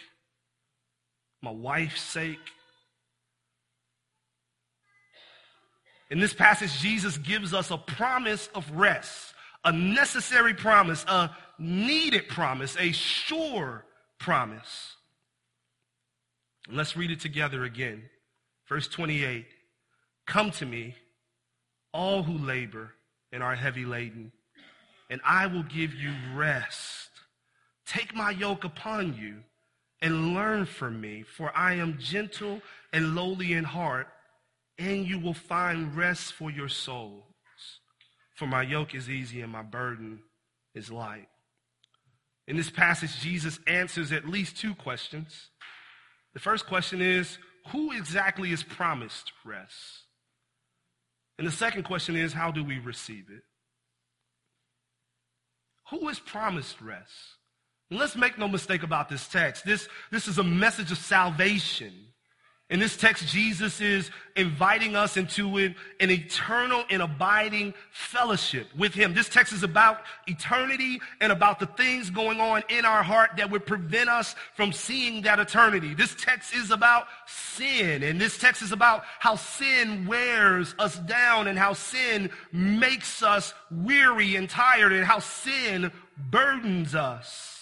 my 1.41 1.51
wife's 1.51 2.03
sake, 2.03 2.39
In 6.13 6.21
this 6.21 6.35
passage, 6.35 6.79
Jesus 6.79 7.17
gives 7.17 7.55
us 7.55 7.71
a 7.71 7.79
promise 7.79 8.51
of 8.55 8.71
rest, 8.73 9.33
a 9.65 9.73
necessary 9.73 10.55
promise, 10.55 11.05
a 11.05 11.31
needed 11.59 12.29
promise, 12.29 12.77
a 12.79 12.93
sure 12.93 13.85
promise. 14.19 14.97
Let's 16.71 16.97
read 16.97 17.11
it 17.11 17.21
together 17.21 17.65
again. 17.65 18.03
Verse 18.69 18.89
28 18.89 19.47
Come 20.27 20.51
to 20.53 20.67
me, 20.67 20.95
all 21.93 22.23
who 22.23 22.39
labor 22.39 22.93
and 23.33 23.43
are 23.43 23.55
heavy 23.55 23.85
laden, 23.85 24.33
and 25.11 25.21
I 25.25 25.47
will 25.47 25.65
give 25.65 25.95
you 25.95 26.13
rest. 26.35 27.11
Take 27.87 28.15
my 28.15 28.31
yoke 28.31 28.65
upon 28.65 29.15
you 29.15 29.43
and 30.01 30.35
learn 30.35 30.67
from 30.67 31.01
me, 31.01 31.23
for 31.23 31.57
I 31.57 31.75
am 31.75 31.99
gentle 31.99 32.61
and 32.93 33.15
lowly 33.15 33.53
in 33.53 33.65
heart 33.65 34.09
and 34.79 35.07
you 35.07 35.19
will 35.19 35.35
find 35.35 35.97
rest 35.97 36.33
for 36.33 36.51
your 36.51 36.69
souls. 36.69 37.23
For 38.35 38.47
my 38.47 38.63
yoke 38.63 38.95
is 38.95 39.09
easy 39.09 39.41
and 39.41 39.53
my 39.53 39.63
burden 39.63 40.21
is 40.75 40.91
light. 40.91 41.29
In 42.49 42.57
this 42.57 42.71
passage, 42.71 43.21
Jesus 43.21 43.59
answers 43.67 44.11
at 44.13 44.29
least 44.29 44.57
two 44.57 44.75
questions. 44.75 45.49
The 46.35 46.41
first 46.41 46.67
question 46.67 47.01
is, 47.01 47.39
who 47.69 47.93
exactly 47.93 48.51
is 48.51 48.63
promised 48.63 49.33
rest? 49.45 49.75
And 51.39 51.47
the 51.47 51.53
second 51.53 51.85
question 51.85 52.17
is, 52.17 52.33
how 52.33 52.51
do 52.51 52.65
we 52.65 52.79
receive 52.79 53.27
it? 53.31 53.43
Who 55.91 56.09
is 56.09 56.19
promised 56.19 56.81
rest? 56.81 57.13
And 57.91 58.01
let's 58.01 58.17
make 58.17 58.39
no 58.39 58.49
mistake 58.49 58.83
about 58.83 59.09
this 59.09 59.29
text. 59.29 59.65
This, 59.65 59.89
this 60.11 60.27
is 60.27 60.39
a 60.39 60.45
message 60.45 60.91
of 60.91 60.99
salvation. 60.99 61.93
In 62.73 62.81
this 62.81 62.97
text, 62.97 63.29
Jesus 63.29 63.83
is 63.83 64.11
inviting 64.35 64.97
us 64.97 65.19
into 65.19 65.59
an, 65.59 65.77
an, 66.01 66.11
eternal 66.11 66.85
and 66.89 67.03
abiding 67.03 67.75
fellowship 67.91 68.67
with 68.75 68.95
him. 68.95 69.13
This 69.13 69.29
text 69.29 69.53
is 69.53 69.63
about 69.63 70.01
eternity 70.27 70.99
and 71.21 71.31
about 71.31 71.61
the 71.61 71.67
things 71.67 72.09
going 72.09 72.41
on 72.41 72.63
in 72.71 72.87
our 72.87 73.03
heart 73.03 73.33
that 73.37 73.51
would 73.51 73.67
prevent 73.67 74.09
us 74.09 74.35
from 74.55 74.73
seeing 74.73 75.21
that 75.25 75.39
eternity. 75.39 75.93
This 75.93 76.15
text 76.15 76.55
is 76.55 76.71
about 76.71 77.09
sin, 77.27 78.03
and 78.03 78.19
this 78.19 78.39
text 78.39 78.63
is 78.63 78.73
about 78.73 79.05
how 79.19 79.37
sin 79.37 80.07
wears 80.07 80.75
us 80.79 80.99
down 81.01 81.49
and 81.49 81.59
how 81.59 81.75
sin 81.75 82.31
makes 82.53 83.23
us 83.23 83.53
weary 83.71 84.35
and 84.37 84.49
tired 84.49 84.95
and 84.95 85.05
how 85.05 85.19
sin 85.19 85.93
burdens 86.31 86.95
us. 86.95 87.62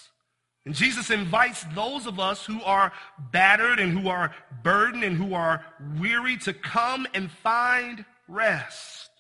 And 0.67 0.75
Jesus 0.75 1.11
invites 1.11 1.65
those 1.75 2.07
of 2.07 2.21
us 2.21 2.45
who 2.45 2.63
are 2.63 2.93
battered 3.33 3.79
and 3.79 3.99
who 3.99 4.09
are 4.09 4.35
burdened 4.63 5.05
and 5.05 5.17
who 5.17 5.35
are 5.35 5.65
weary 5.99 6.37
to 6.39 6.53
come 6.53 7.07
and 7.15 7.31
find 7.31 8.05
rest. 8.29 9.11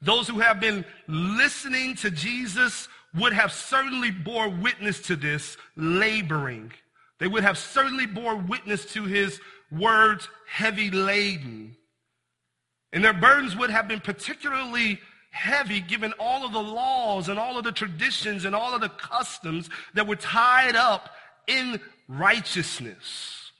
Those 0.00 0.28
who 0.28 0.40
have 0.40 0.60
been 0.60 0.84
listening 1.06 1.94
to 1.96 2.10
Jesus 2.10 2.88
would 3.14 3.32
have 3.32 3.52
certainly 3.52 4.10
bore 4.10 4.48
witness 4.48 5.00
to 5.02 5.16
this 5.16 5.56
laboring. 5.76 6.72
They 7.18 7.28
would 7.28 7.42
have 7.42 7.58
certainly 7.58 8.06
bore 8.06 8.36
witness 8.36 8.84
to 8.92 9.04
his 9.04 9.40
words 9.70 10.28
heavy 10.46 10.90
laden. 10.90 11.76
And 12.92 13.04
their 13.04 13.14
burdens 13.14 13.56
would 13.56 13.70
have 13.70 13.88
been 13.88 14.00
particularly 14.00 15.00
heavy 15.36 15.80
given 15.80 16.12
all 16.18 16.44
of 16.44 16.52
the 16.52 16.62
laws 16.62 17.28
and 17.28 17.38
all 17.38 17.58
of 17.58 17.64
the 17.64 17.72
traditions 17.72 18.44
and 18.44 18.54
all 18.54 18.74
of 18.74 18.80
the 18.80 18.88
customs 18.88 19.68
that 19.94 20.06
were 20.06 20.16
tied 20.16 20.74
up 20.74 21.10
in 21.46 21.78
righteousness. 22.08 23.52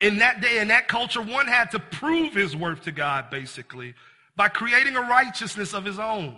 In 0.00 0.18
that 0.18 0.40
day, 0.40 0.58
in 0.58 0.68
that 0.68 0.88
culture, 0.88 1.22
one 1.22 1.46
had 1.46 1.70
to 1.70 1.78
prove 1.78 2.34
his 2.34 2.54
worth 2.54 2.82
to 2.82 2.92
God, 2.92 3.30
basically, 3.30 3.94
by 4.36 4.48
creating 4.48 4.96
a 4.96 5.00
righteousness 5.00 5.72
of 5.72 5.84
his 5.84 5.98
own. 5.98 6.36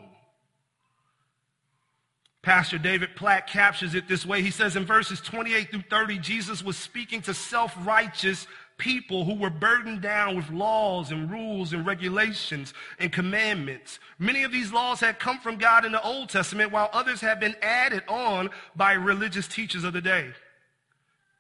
Pastor 2.43 2.79
David 2.79 3.17
Platt 3.17 3.49
captures 3.49 3.97
it 3.97 4.07
this 4.07 4.25
way. 4.25 4.41
He 4.41 4.53
says 4.53 4.77
in 4.77 4.85
verses 4.85 5.21
28 5.21 5.71
through 5.71 5.83
30, 5.91 6.19
Jesus 6.19 6.63
was 6.63 6.77
speaking 6.77 7.21
to 7.23 7.35
self-righteous 7.35 8.47
people 8.79 9.25
who 9.25 9.35
were 9.35 9.51
burdened 9.51 10.03
down 10.03 10.37
with 10.37 10.51
laws 10.51 11.11
and 11.11 11.31
rules 11.31 11.73
and 11.73 11.87
regulations 11.87 12.75
and 12.99 13.13
commandments. 13.13 13.99
Many 14.19 14.43
of 14.43 14.53
these 14.53 14.73
laws 14.73 15.01
had 15.01 15.19
come 15.19 15.39
from 15.39 15.57
God 15.57 15.85
in 15.85 15.93
the 15.93 16.03
Old 16.03 16.29
Testament, 16.29 16.73
while 16.73 16.91
others 16.93 17.21
had 17.21 17.41
been 17.41 17.57
added 17.63 18.03
on 18.09 18.51
by 18.75 18.93
religious 18.93 19.49
teachers 19.49 19.85
of 19.85 19.93
the 19.93 20.01
day. 20.01 20.29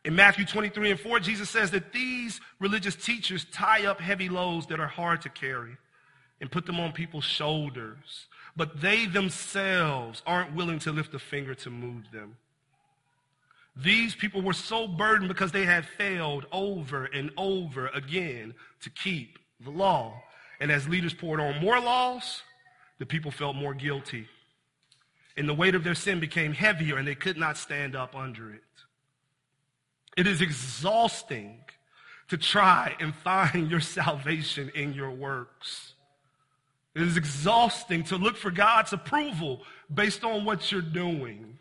In 0.05 0.15
Matthew 0.15 0.45
23 0.45 0.93
and 0.93 1.01
4, 1.01 1.21
Jesus 1.21 1.51
says 1.51 1.73
that 1.73 1.93
these 1.93 2.41
religious 2.61 2.95
teachers 2.95 3.45
tie 3.53 3.87
up 3.87 4.01
heavy 4.01 4.29
loads 4.29 4.67
that 4.67 4.81
are 4.81 4.87
hard 4.87 5.23
to 5.23 5.29
carry 5.29 5.77
and 6.41 6.51
put 6.51 6.65
them 6.65 6.79
on 6.79 6.93
people's 6.93 7.25
shoulders. 7.25 8.27
But 8.57 8.81
they 8.81 9.07
themselves 9.07 10.23
aren't 10.27 10.55
willing 10.55 10.79
to 10.81 10.93
lift 10.93 11.13
a 11.15 11.19
finger 11.19 11.55
to 11.57 11.71
move 11.71 12.05
them. 12.13 12.37
These 13.77 14.15
people 14.15 14.41
were 14.41 14.55
so 14.55 14.89
burdened 14.89 15.29
because 15.29 15.53
they 15.53 15.67
had 15.67 15.85
failed 15.85 16.47
over 16.51 17.05
and 17.05 17.31
over 17.37 17.89
again 17.89 18.55
to 18.81 18.91
keep 18.91 19.39
the 19.61 19.71
law. 19.71 20.23
And 20.61 20.73
as 20.73 20.89
leaders 20.89 21.13
poured 21.13 21.41
on 21.41 21.61
more 21.61 21.79
laws, 21.79 22.43
the 22.99 23.07
people 23.07 23.31
felt 23.31 23.55
more 23.55 23.75
guilty. 23.75 24.29
And 25.37 25.47
the 25.47 25.55
weight 25.55 25.75
of 25.75 25.85
their 25.85 25.95
sin 25.95 26.21
became 26.21 26.55
heavier 26.55 26.97
and 26.97 27.07
they 27.07 27.15
could 27.15 27.37
not 27.37 27.59
stand 27.59 27.95
up 27.95 28.17
under 28.17 28.51
it. 28.51 28.63
It 30.17 30.27
is 30.27 30.41
exhausting 30.41 31.61
to 32.29 32.39
try 32.39 32.97
and 32.99 33.15
find 33.15 33.71
your 33.71 33.81
salvation 33.81 34.73
in 34.75 34.95
your 34.95 35.11
works. 35.11 35.93
It 36.95 37.03
is 37.03 37.19
exhausting 37.19 38.05
to 38.05 38.17
look 38.17 38.39
for 38.39 38.51
God's 38.51 38.95
approval 38.95 39.61
based 39.93 40.25
on 40.25 40.47
what 40.47 40.73
you're 40.73 40.81
doing. 40.81 41.59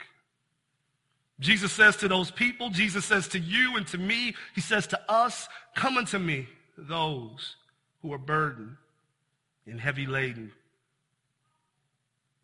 Jesus 1.39 1.73
says 1.73 1.97
to 1.97 2.07
those 2.07 2.31
people, 2.31 2.69
Jesus 2.69 3.05
says 3.05 3.27
to 3.29 3.39
you 3.39 3.75
and 3.75 3.85
to 3.87 3.97
me, 3.97 4.35
he 4.53 4.61
says 4.61 4.87
to 4.87 5.11
us, 5.11 5.49
come 5.75 5.97
unto 5.97 6.17
me, 6.17 6.47
those 6.77 7.57
who 8.01 8.13
are 8.13 8.17
burdened 8.17 8.77
and 9.65 9.79
heavy 9.79 10.05
laden. 10.05 10.51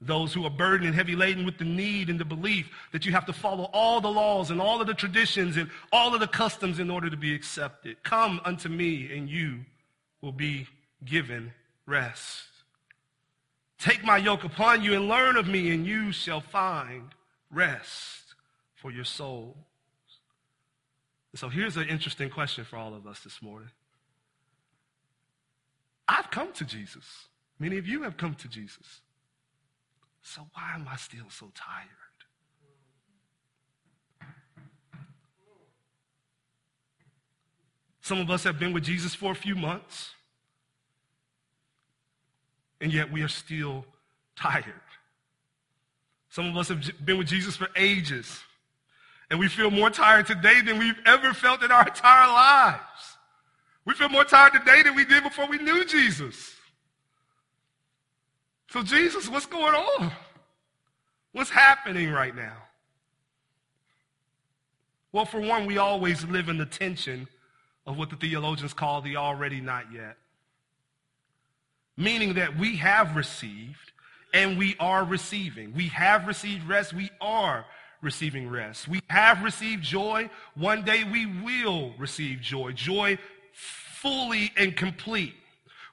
Those 0.02 0.34
who 0.34 0.44
are 0.46 0.50
burdened 0.50 0.88
and 0.88 0.96
heavy 0.96 1.16
laden 1.16 1.46
with 1.46 1.60
the 1.60 1.64
need 1.64 2.10
and 2.10 2.20
the 2.20 2.26
belief 2.26 2.70
that 2.92 3.06
you 3.06 3.12
have 3.12 3.28
to 3.28 3.34
follow 3.34 3.70
all 3.72 4.02
the 4.02 4.10
laws 4.10 4.50
and 4.50 4.60
all 4.60 4.82
of 4.82 4.88
the 4.88 4.96
traditions 4.96 5.58
and 5.58 5.70
all 5.94 6.14
of 6.14 6.20
the 6.20 6.28
customs 6.28 6.80
in 6.80 6.90
order 6.90 7.10
to 7.10 7.18
be 7.18 7.36
accepted. 7.36 8.02
Come 8.04 8.42
unto 8.44 8.68
me 8.68 9.16
and 9.16 9.30
you 9.30 9.60
will 10.22 10.32
be 10.32 10.68
given 11.06 11.54
rest. 11.86 12.48
Take 13.78 14.04
my 14.04 14.18
yoke 14.18 14.44
upon 14.44 14.84
you 14.84 14.96
and 14.96 15.08
learn 15.08 15.38
of 15.38 15.48
me 15.48 15.72
and 15.72 15.86
you 15.86 16.12
shall 16.12 16.42
find 16.42 17.10
rest 17.52 18.21
for 18.82 18.92
your 18.92 19.06
souls. 19.06 19.56
So 21.36 21.48
here's 21.48 21.78
an 21.78 21.88
interesting 21.88 22.30
question 22.30 22.66
for 22.66 22.78
all 22.78 22.94
of 22.94 23.06
us 23.06 23.20
this 23.22 23.42
morning. 23.42 23.70
I've 26.08 26.30
come 26.32 26.52
to 26.54 26.66
Jesus. 26.66 27.06
Many 27.60 27.78
of 27.78 27.88
you 27.88 28.02
have 28.02 28.18
come 28.18 28.34
to 28.36 28.48
Jesus. 28.48 29.02
So 30.24 30.42
why 30.54 30.74
am 30.74 30.88
I 30.92 30.98
still 30.98 31.30
so 31.30 31.52
tired? 31.54 31.88
Some 38.02 38.20
of 38.20 38.30
us 38.32 38.44
have 38.44 38.60
been 38.60 38.74
with 38.74 38.84
Jesus 38.84 39.14
for 39.14 39.32
a 39.32 39.36
few 39.36 39.56
months, 39.56 40.10
and 42.82 42.92
yet 42.92 43.12
we 43.12 43.22
are 43.22 43.28
still 43.28 43.86
tired. 44.36 44.66
Some 46.30 46.48
of 46.48 46.58
us 46.58 46.70
have 46.70 47.06
been 47.06 47.20
with 47.20 47.28
Jesus 47.28 47.56
for 47.56 47.70
ages, 47.76 48.42
and 49.32 49.40
we 49.40 49.48
feel 49.48 49.72
more 49.72 49.90
tired 49.90 50.28
today 50.28 50.60
than 50.60 50.78
we've 50.78 51.00
ever 51.06 51.34
felt 51.34 51.64
in 51.64 51.72
our 51.72 51.88
entire 51.88 52.28
lives. 52.28 53.18
We 53.86 53.94
feel 53.94 54.10
more 54.10 54.26
tired 54.26 54.52
today 54.52 54.84
than 54.84 54.94
we 54.94 55.06
did 55.06 55.24
before 55.24 55.48
we 55.48 55.58
knew 55.58 55.86
Jesus. 55.86 56.54
So, 58.70 58.84
Jesus, 58.84 59.30
what's 59.30 59.46
going 59.46 59.74
on? 59.74 60.12
What's 61.32 61.50
happening 61.50 62.12
right 62.12 62.36
now? 62.36 62.58
Well, 65.14 65.26
for 65.26 65.40
one, 65.40 65.66
we 65.66 65.78
always 65.78 66.26
live 66.26 66.50
in 66.50 66.58
the 66.58 66.66
tension 66.66 67.26
of 67.88 67.98
what 67.98 68.10
the 68.10 68.18
theologians 68.18 68.74
call 68.74 69.02
the 69.02 69.16
already 69.16 69.62
not 69.62 69.86
yet. 69.94 70.18
Meaning 71.96 72.34
that 72.34 72.58
we 72.58 72.76
have 72.78 73.16
received 73.16 73.94
and 74.34 74.58
we 74.58 74.76
are 74.78 75.06
receiving. 75.06 75.74
We 75.74 75.88
have 75.88 76.28
received 76.28 76.68
rest. 76.68 76.94
We 76.94 77.12
are 77.22 77.66
receiving 78.02 78.50
rest. 78.50 78.88
We 78.88 79.02
have 79.10 79.44
received 79.44 79.84
joy. 79.84 80.30
One 80.56 80.84
day 80.84 81.04
we 81.04 81.26
will 81.26 81.94
receive 81.98 82.42
joy. 82.42 82.72
Joy 82.74 83.18
fully 83.54 84.52
and 84.58 84.76
complete. 84.76 85.36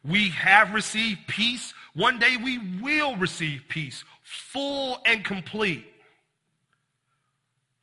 We 0.04 0.30
have 0.30 0.72
received 0.72 1.26
peace. 1.26 1.74
One 1.94 2.18
day 2.18 2.36
we 2.42 2.58
will 2.80 3.16
receive 3.16 3.64
peace, 3.68 4.04
full 4.22 5.00
and 5.04 5.24
complete. 5.24 5.84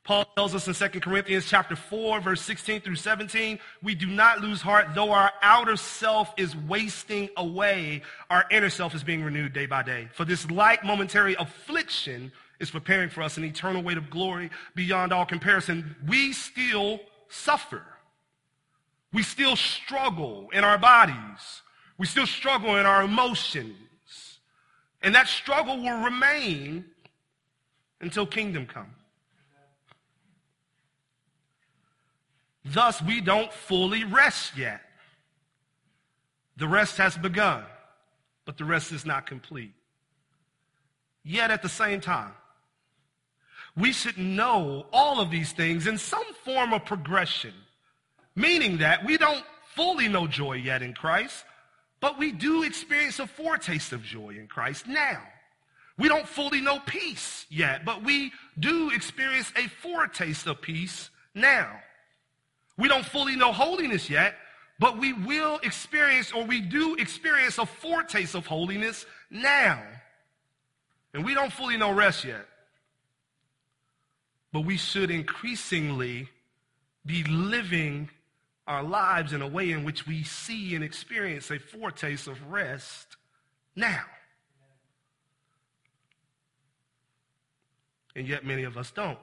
Paul 0.06 0.24
tells 0.36 0.54
us 0.54 0.68
in 0.68 0.90
2 0.90 1.00
Corinthians 1.00 1.46
chapter 1.46 1.74
4, 1.74 2.20
verse 2.20 2.40
16 2.40 2.80
through 2.80 2.94
17, 2.94 3.58
we 3.82 3.96
do 3.96 4.06
not 4.06 4.40
lose 4.40 4.60
heart, 4.62 4.94
though 4.94 5.10
our 5.10 5.32
outer 5.42 5.76
self 5.76 6.32
is 6.36 6.56
wasting 6.56 7.28
away, 7.36 8.02
our 8.30 8.44
inner 8.52 8.70
self 8.70 8.94
is 8.94 9.02
being 9.02 9.24
renewed 9.24 9.52
day 9.52 9.66
by 9.66 9.82
day. 9.82 10.08
For 10.14 10.24
this 10.24 10.48
light 10.48 10.84
momentary 10.84 11.34
affliction 11.34 12.30
is 12.60 12.70
preparing 12.70 13.08
for 13.08 13.22
us 13.22 13.36
an 13.36 13.44
eternal 13.44 13.82
weight 13.82 13.98
of 13.98 14.10
glory 14.10 14.50
beyond 14.74 15.12
all 15.12 15.26
comparison. 15.26 15.96
We 16.06 16.32
still 16.32 17.00
suffer. 17.28 17.82
We 19.12 19.22
still 19.22 19.56
struggle 19.56 20.48
in 20.52 20.64
our 20.64 20.78
bodies. 20.78 21.62
We 21.98 22.06
still 22.06 22.26
struggle 22.26 22.76
in 22.76 22.86
our 22.86 23.02
emotions. 23.02 24.40
And 25.02 25.14
that 25.14 25.28
struggle 25.28 25.76
will 25.78 26.04
remain 26.04 26.84
until 28.00 28.26
kingdom 28.26 28.66
come. 28.66 28.90
Thus, 32.64 33.00
we 33.00 33.20
don't 33.20 33.52
fully 33.52 34.04
rest 34.04 34.56
yet. 34.56 34.80
The 36.56 36.66
rest 36.66 36.96
has 36.96 37.16
begun, 37.16 37.64
but 38.44 38.58
the 38.58 38.64
rest 38.64 38.90
is 38.90 39.06
not 39.06 39.26
complete. 39.26 39.72
Yet 41.22 41.50
at 41.50 41.62
the 41.62 41.68
same 41.68 42.00
time, 42.00 42.32
we 43.76 43.92
should 43.92 44.16
know 44.16 44.86
all 44.92 45.20
of 45.20 45.30
these 45.30 45.52
things 45.52 45.86
in 45.86 45.98
some 45.98 46.24
form 46.44 46.72
of 46.72 46.84
progression, 46.84 47.52
meaning 48.34 48.78
that 48.78 49.04
we 49.04 49.18
don't 49.18 49.44
fully 49.74 50.08
know 50.08 50.26
joy 50.26 50.54
yet 50.54 50.82
in 50.82 50.94
Christ, 50.94 51.44
but 52.00 52.18
we 52.18 52.32
do 52.32 52.62
experience 52.62 53.18
a 53.18 53.26
foretaste 53.26 53.92
of 53.92 54.02
joy 54.02 54.30
in 54.30 54.46
Christ 54.46 54.86
now. 54.86 55.20
We 55.98 56.08
don't 56.08 56.26
fully 56.26 56.60
know 56.60 56.78
peace 56.86 57.46
yet, 57.50 57.84
but 57.84 58.02
we 58.02 58.32
do 58.58 58.90
experience 58.90 59.52
a 59.56 59.68
foretaste 59.68 60.46
of 60.46 60.60
peace 60.60 61.10
now. 61.34 61.70
We 62.78 62.88
don't 62.88 63.04
fully 63.04 63.36
know 63.36 63.52
holiness 63.52 64.08
yet, 64.08 64.34
but 64.78 64.98
we 64.98 65.12
will 65.12 65.58
experience 65.62 66.32
or 66.32 66.44
we 66.44 66.60
do 66.60 66.96
experience 66.96 67.58
a 67.58 67.66
foretaste 67.66 68.34
of 68.34 68.46
holiness 68.46 69.06
now. 69.30 69.82
And 71.14 71.24
we 71.24 71.32
don't 71.32 71.52
fully 71.52 71.78
know 71.78 71.92
rest 71.92 72.24
yet 72.24 72.46
but 74.56 74.64
we 74.64 74.78
should 74.78 75.10
increasingly 75.10 76.30
be 77.04 77.22
living 77.24 78.08
our 78.66 78.82
lives 78.82 79.34
in 79.34 79.42
a 79.42 79.46
way 79.46 79.70
in 79.70 79.84
which 79.84 80.06
we 80.06 80.22
see 80.22 80.74
and 80.74 80.82
experience 80.82 81.50
a 81.50 81.58
foretaste 81.58 82.26
of 82.26 82.42
rest 82.50 83.18
now. 83.74 84.00
And 88.14 88.26
yet 88.26 88.46
many 88.46 88.62
of 88.62 88.78
us 88.78 88.90
don't. 88.90 89.18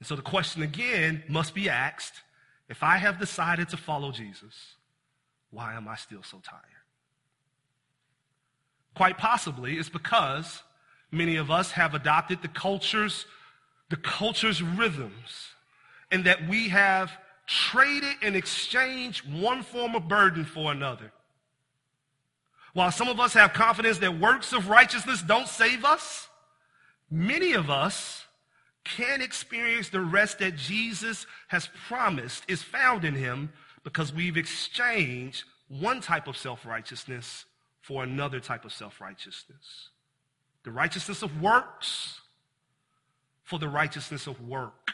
And 0.00 0.06
so 0.06 0.16
the 0.16 0.22
question 0.22 0.62
again 0.62 1.22
must 1.28 1.54
be 1.54 1.68
asked 1.68 2.22
if 2.70 2.82
I 2.82 2.96
have 2.96 3.18
decided 3.18 3.68
to 3.68 3.76
follow 3.76 4.12
Jesus, 4.12 4.76
why 5.50 5.74
am 5.74 5.88
I 5.88 5.96
still 5.96 6.22
so 6.22 6.38
tired? 6.42 6.62
Quite 8.94 9.18
possibly 9.18 9.76
it's 9.76 9.90
because 9.90 10.62
many 11.10 11.36
of 11.36 11.50
us 11.50 11.72
have 11.72 11.92
adopted 11.92 12.40
the 12.40 12.48
culture's 12.48 13.26
the 13.90 13.96
culture's 13.96 14.62
rhythms, 14.62 15.48
and 16.10 16.24
that 16.24 16.48
we 16.48 16.68
have 16.68 17.10
traded 17.46 18.14
and 18.22 18.36
exchanged 18.36 19.30
one 19.30 19.62
form 19.62 19.94
of 19.94 20.08
burden 20.08 20.44
for 20.44 20.70
another. 20.70 21.12
While 22.74 22.92
some 22.92 23.08
of 23.08 23.18
us 23.18 23.32
have 23.32 23.54
confidence 23.54 23.98
that 23.98 24.20
works 24.20 24.52
of 24.52 24.68
righteousness 24.68 25.22
don't 25.22 25.48
save 25.48 25.84
us, 25.84 26.28
many 27.10 27.54
of 27.54 27.70
us 27.70 28.26
can 28.84 29.20
experience 29.20 29.88
the 29.88 30.00
rest 30.00 30.38
that 30.38 30.56
Jesus 30.56 31.26
has 31.48 31.68
promised 31.88 32.44
is 32.48 32.62
found 32.62 33.04
in 33.04 33.14
him 33.14 33.50
because 33.84 34.12
we've 34.12 34.36
exchanged 34.36 35.44
one 35.68 36.00
type 36.00 36.28
of 36.28 36.36
self-righteousness 36.36 37.44
for 37.80 38.02
another 38.02 38.40
type 38.40 38.64
of 38.64 38.72
self-righteousness. 38.72 39.90
The 40.64 40.70
righteousness 40.70 41.22
of 41.22 41.40
works 41.40 42.20
for 43.48 43.58
the 43.58 43.68
righteousness 43.68 44.26
of 44.26 44.46
work. 44.46 44.92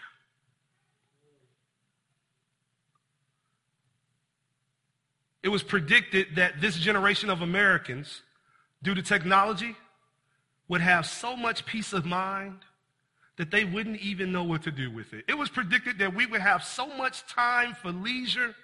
It 5.43 5.49
was 5.49 5.65
predicted 5.65 6.37
that 6.37 6.61
this 6.61 6.77
generation 6.77 7.31
of 7.31 7.43
Americans, 7.43 8.23
due 8.81 8.95
to 8.95 9.03
technology, 9.03 9.75
would 10.69 10.81
have 10.81 11.05
so 11.05 11.37
much 11.37 11.67
peace 11.67 11.93
of 11.93 12.07
mind, 12.07 12.61
that 13.39 13.51
they 13.51 13.65
wouldn't 13.65 14.01
even 14.01 14.31
know 14.31 14.45
what 14.45 14.63
to 14.63 14.71
do 14.71 14.89
with 14.89 15.13
it. 15.13 15.25
It 15.27 15.37
was 15.37 15.51
predicted 15.51 15.99
that 15.99 16.15
we 16.15 16.25
would 16.25 16.41
have 16.41 16.63
so 16.63 16.87
much 16.87 17.27
time 17.27 17.75
for 17.75 17.91
leisure. 17.91 18.55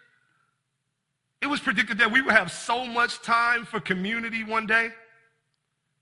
It 1.43 1.49
was 1.49 1.59
predicted 1.59 1.99
that 1.99 2.13
we 2.13 2.23
would 2.23 2.35
have 2.35 2.53
so 2.53 2.87
much 2.87 3.21
time 3.23 3.65
for 3.65 3.81
community 3.81 4.45
one 4.45 4.67
day. 4.67 4.93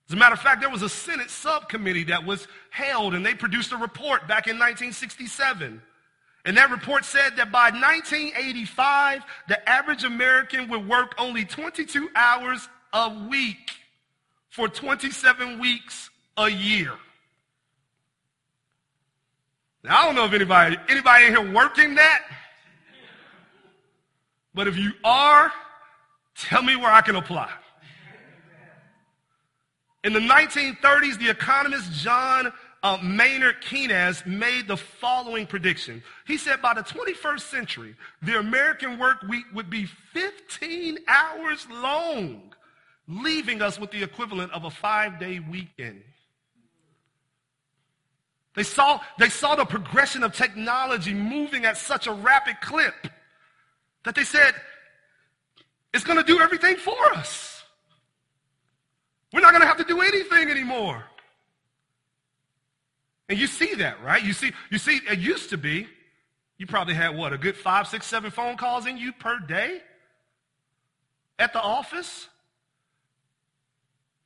As 0.09 0.15
a 0.15 0.17
matter 0.17 0.35
of 0.35 0.41
fact, 0.41 0.63
there 0.63 0.71
was 0.71 0.83
a 0.83 0.89
Senate 0.89 1.29
subcommittee 1.29 2.05
that 2.05 2.25
was 2.25 2.49
held 2.71 3.15
and 3.15 3.25
they 3.25 3.35
produced 3.35 3.73
a 3.73 3.77
report 3.77 4.27
back 4.27 4.47
in 4.47 4.57
1967. 4.57 5.83
And 6.47 6.57
that 6.57 6.71
report 6.71 7.05
said 7.05 7.37
that 7.37 7.53
by 7.53 7.71
1985, 7.71 9.23
the 9.49 9.69
average 9.69 10.05
American 10.05 10.69
would 10.71 10.89
work 10.89 11.15
only 11.19 11.45
22 11.45 12.09
hours 12.17 12.67
a 12.95 13.11
week 13.29 13.73
for 14.49 14.67
27 14.67 15.59
weeks 15.59 16.09
a 16.39 16.49
year. 16.49 16.93
Now, 19.85 20.01
I 20.01 20.07
don't 20.07 20.15
know 20.15 20.25
if 20.25 20.33
anybody, 20.33 20.79
anybody 20.89 21.27
in 21.27 21.37
here 21.37 21.53
working 21.53 21.97
that. 21.97 22.23
But 24.55 24.69
if 24.69 24.77
you 24.79 24.93
are, 25.05 25.53
tell 26.35 26.63
me 26.63 26.77
where 26.77 26.91
I 26.91 27.03
can 27.03 27.17
apply. 27.17 27.51
In 30.05 30.13
the 30.13 30.21
1930s, 30.21 31.19
the 31.19 31.31
economist 31.31 31.93
John 31.93 32.53
uh, 32.83 32.99
Maynard 33.03 33.61
Keynes 33.61 34.25
made 34.25 34.69
the 34.69 34.77
following 34.77 35.47
prediction. 35.47 36.03
He 36.27 36.37
said 36.37 36.63
by 36.63 36.75
the 36.75 36.83
21st 36.83 37.41
century, 37.41 37.97
the 38.23 38.39
American 38.39 38.99
work 38.99 39.23
week 39.23 39.45
would 39.53 39.69
be 39.69 39.87
15 40.13 40.99
hours 41.09 41.67
long, 41.71 42.55
leaving 43.09 43.61
us 43.61 43.81
with 43.81 43.91
the 43.91 44.03
equivalent 44.03 44.53
of 44.53 44.65
a 44.65 44.71
five-day 44.71 45.41
weekend. 45.41 46.03
They 48.55 48.63
saw, 48.63 49.01
they 49.19 49.29
saw 49.29 49.57
the 49.57 49.65
progression 49.65 50.23
of 50.23 50.33
technology 50.33 51.15
moving 51.15 51.65
at 51.65 51.77
such 51.77 52.07
a 52.07 52.13
rapid 52.13 52.61
clip 52.61 52.95
that 54.05 54.15
they 54.15 54.25
said, 54.25 54.55
it's 55.93 56.05
going 56.05 56.19
to 56.19 56.25
do 56.25 56.41
everything 56.41 56.77
for 56.77 56.97
us. 57.15 57.58
We're 59.33 59.41
not 59.41 59.53
going 59.53 59.63
to 59.63 59.67
have 59.67 59.77
to 59.79 59.85
do 59.85 60.01
anything 60.01 60.51
anymore. 60.51 61.05
And 63.29 63.39
you 63.39 63.47
see 63.47 63.75
that, 63.75 64.03
right? 64.03 64.23
You 64.23 64.33
see, 64.33 64.53
you 64.71 64.79
see, 64.79 65.01
it 65.09 65.19
used 65.19 65.51
to 65.51 65.59
be, 65.59 65.87
you 66.57 66.67
probably 66.67 66.95
had 66.95 67.17
what, 67.17 67.33
a 67.33 67.39
good 67.39 67.57
five, 67.57 67.87
six, 67.87 68.07
seven 68.07 68.31
phone 68.31 68.57
calls 68.57 68.87
in 68.87 68.97
you 68.97 69.13
per 69.13 69.39
day 69.39 69.83
at 71.39 71.53
the 71.53 71.61
office? 71.61 72.29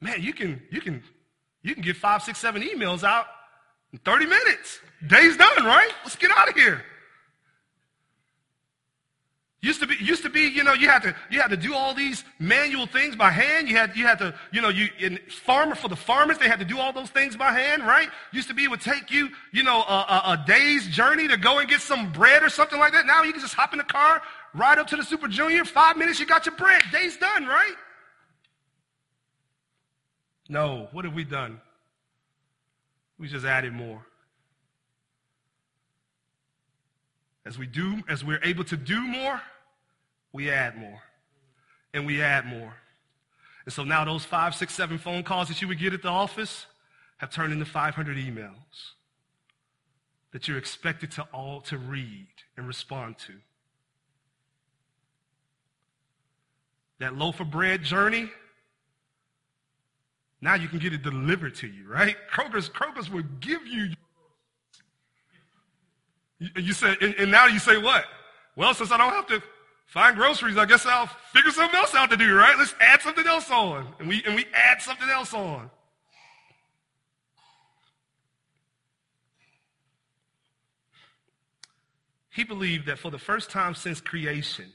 Man, 0.01 0.23
you 0.23 0.33
can, 0.33 0.62
you 0.71 0.81
can, 0.81 1.03
you 1.62 1.75
can 1.75 1.83
get 1.83 1.97
five, 1.97 2.23
six, 2.23 2.38
seven 2.38 2.62
emails 2.62 3.03
out 3.03 3.27
in 3.93 3.99
30 3.99 4.27
minutes. 4.27 4.81
Day's 5.07 5.37
done, 5.37 5.65
right? 5.65 5.91
Let's 6.05 6.17
get 6.17 6.31
out 6.37 6.49
of 6.49 6.55
here. 6.55 6.83
Used 9.64 9.79
to 9.79 9.87
be, 9.87 9.94
used 10.01 10.25
to 10.25 10.29
be, 10.29 10.40
you 10.40 10.64
know, 10.64 10.72
you 10.72 10.88
had 10.88 11.03
to, 11.05 11.14
you 11.31 11.40
had 11.40 11.51
to 11.51 11.57
do 11.57 11.72
all 11.72 11.94
these 11.94 12.25
manual 12.40 12.85
things 12.85 13.14
by 13.14 13.31
hand. 13.31 13.68
You 13.68 13.77
had, 13.77 13.96
you 13.96 14.05
had 14.05 14.18
to, 14.18 14.35
you 14.51 14.61
know, 14.61 14.70
you, 14.70 14.88
in 14.98 15.20
farmer, 15.29 15.77
for 15.77 15.87
the 15.87 15.94
farmers, 15.94 16.37
they 16.38 16.48
had 16.48 16.59
to 16.59 16.64
do 16.64 16.81
all 16.81 16.92
those 16.92 17.11
things 17.11 17.37
by 17.37 17.53
hand, 17.53 17.87
right? 17.87 18.09
Used 18.33 18.48
to 18.48 18.55
be, 18.55 18.64
it 18.64 18.70
would 18.70 18.81
take 18.81 19.12
you, 19.12 19.29
you 19.53 19.62
know, 19.62 19.83
a, 19.83 19.92
a, 19.92 20.22
a 20.33 20.44
day's 20.48 20.88
journey 20.88 21.29
to 21.29 21.37
go 21.37 21.61
and 21.61 21.68
get 21.68 21.81
some 21.81 22.11
bread 22.11 22.42
or 22.42 22.48
something 22.48 22.81
like 22.81 22.92
that. 22.92 23.07
Now 23.07 23.22
you 23.22 23.31
can 23.31 23.40
just 23.40 23.55
hop 23.55 23.72
in 23.72 23.79
the 23.79 23.85
car, 23.85 24.20
ride 24.53 24.81
up 24.81 24.88
to 24.88 24.96
the 24.96 25.05
Super 25.05 25.29
Junior, 25.29 25.64
five 25.64 25.96
minutes, 25.96 26.18
you 26.18 26.27
got 26.27 26.44
your 26.44 26.57
bread. 26.57 26.83
Day's 26.90 27.16
done, 27.16 27.46
right? 27.46 27.77
No, 30.48 30.88
what 30.90 31.05
have 31.05 31.14
we 31.14 31.22
done? 31.22 31.61
We 33.16 33.29
just 33.29 33.46
added 33.46 33.72
more. 33.72 34.05
As 37.46 37.59
we 37.59 37.66
do, 37.68 38.03
as 38.09 38.25
we're 38.25 38.42
able 38.42 38.64
to 38.64 38.77
do 38.77 39.01
more, 39.01 39.40
we 40.33 40.51
add 40.51 40.77
more. 40.77 41.01
And 41.95 42.07
we 42.07 42.23
add 42.23 42.47
more. 42.47 42.75
And 43.64 43.73
so 43.73 43.85
now 43.85 44.05
those 44.05 44.25
five, 44.25 44.55
six, 44.55 44.75
seven 44.75 44.99
phone 44.99 45.23
calls 45.23 45.49
that 45.49 45.61
you 45.61 45.68
would 45.68 45.79
get 45.79 45.92
at 45.92 46.03
the 46.03 46.09
office 46.09 46.66
have 47.18 47.31
turned 47.31 47.53
into 47.53 47.64
500 47.64 48.16
emails 48.16 48.53
that 50.33 50.49
you're 50.49 50.59
expected 50.59 51.11
to 51.12 51.23
all 51.33 51.61
to 51.61 51.77
read 51.79 52.29
and 52.57 52.66
respond 52.66 53.18
to. 53.18 53.35
That 56.99 57.16
loaf 57.16 57.40
of 57.40 57.51
bread 57.51 57.83
journey 57.83 58.31
now 60.42 60.57
you 60.57 60.66
can 60.66 60.81
get 60.81 60.92
it 60.92 61.03
delivered 61.03 61.55
to 61.57 61.68
you, 61.68 61.88
right? 61.88 62.16
Kroger's, 62.31 62.68
Kroger's 62.68 63.09
will 63.09 63.23
give 63.38 63.64
you. 63.64 63.90
You, 66.40 66.49
you 66.57 66.73
say, 66.73 66.97
and, 67.01 67.14
and 67.14 67.31
now 67.31 67.47
you 67.47 67.61
say 67.61 67.79
what? 67.79 68.05
Well, 68.57 68.75
since 68.75 68.90
I 68.90 68.99
don't 68.99 69.12
have 69.12 69.29
to 69.29 69.40
find 69.92 70.16
groceries, 70.16 70.57
I 70.57 70.64
guess 70.64 70.87
I'll 70.87 71.07
figure 71.35 71.50
something 71.50 71.78
else 71.78 71.94
out 71.94 72.09
to 72.11 72.16
do, 72.16 72.35
right? 72.35 72.57
Let's 72.59 72.74
add 72.81 73.02
something 73.02 73.26
else 73.26 73.50
on. 73.50 73.87
And 73.98 74.09
we, 74.09 74.22
and 74.24 74.35
we 74.35 74.46
add 74.55 74.81
something 74.81 75.09
else 75.09 75.35
on. 75.35 75.70
He 82.31 82.42
believed 82.42 82.87
that 82.87 82.98
for 82.98 83.11
the 83.11 83.18
first 83.18 83.50
time 83.50 83.74
since 83.74 84.00
creation, 84.00 84.72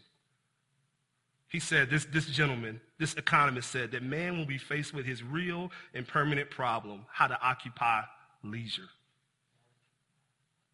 he 1.47 1.59
said, 1.59 1.89
this, 1.89 2.05
this 2.05 2.27
gentleman, 2.27 2.79
this 2.99 3.15
economist 3.15 3.71
said 3.71 3.91
that 3.93 4.03
man 4.03 4.37
will 4.37 4.45
be 4.45 4.59
faced 4.59 4.93
with 4.93 5.07
his 5.07 5.23
real 5.23 5.71
and 5.95 6.07
permanent 6.07 6.51
problem, 6.51 7.07
how 7.11 7.25
to 7.25 7.41
occupy 7.41 8.03
leisure. 8.43 8.89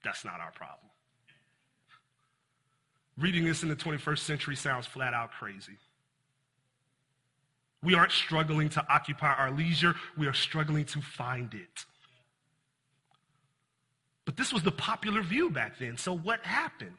That's 0.03 0.25
not 0.25 0.41
our 0.41 0.51
problem. 0.51 0.89
Reading 3.17 3.45
this 3.45 3.63
in 3.63 3.69
the 3.69 3.75
21st 3.75 4.19
century 4.19 4.55
sounds 4.55 4.87
flat 4.87 5.13
out 5.13 5.31
crazy. 5.31 5.77
We 7.83 7.95
aren't 7.95 8.11
struggling 8.11 8.69
to 8.69 8.85
occupy 8.89 9.33
our 9.33 9.51
leisure, 9.51 9.95
we 10.17 10.25
are 10.27 10.33
struggling 10.33 10.85
to 10.85 11.01
find 11.01 11.53
it. 11.53 11.85
But 14.25 14.37
this 14.37 14.53
was 14.53 14.63
the 14.63 14.71
popular 14.71 15.21
view 15.21 15.49
back 15.49 15.77
then. 15.77 15.97
So 15.97 16.15
what 16.15 16.39
happened? 16.41 16.95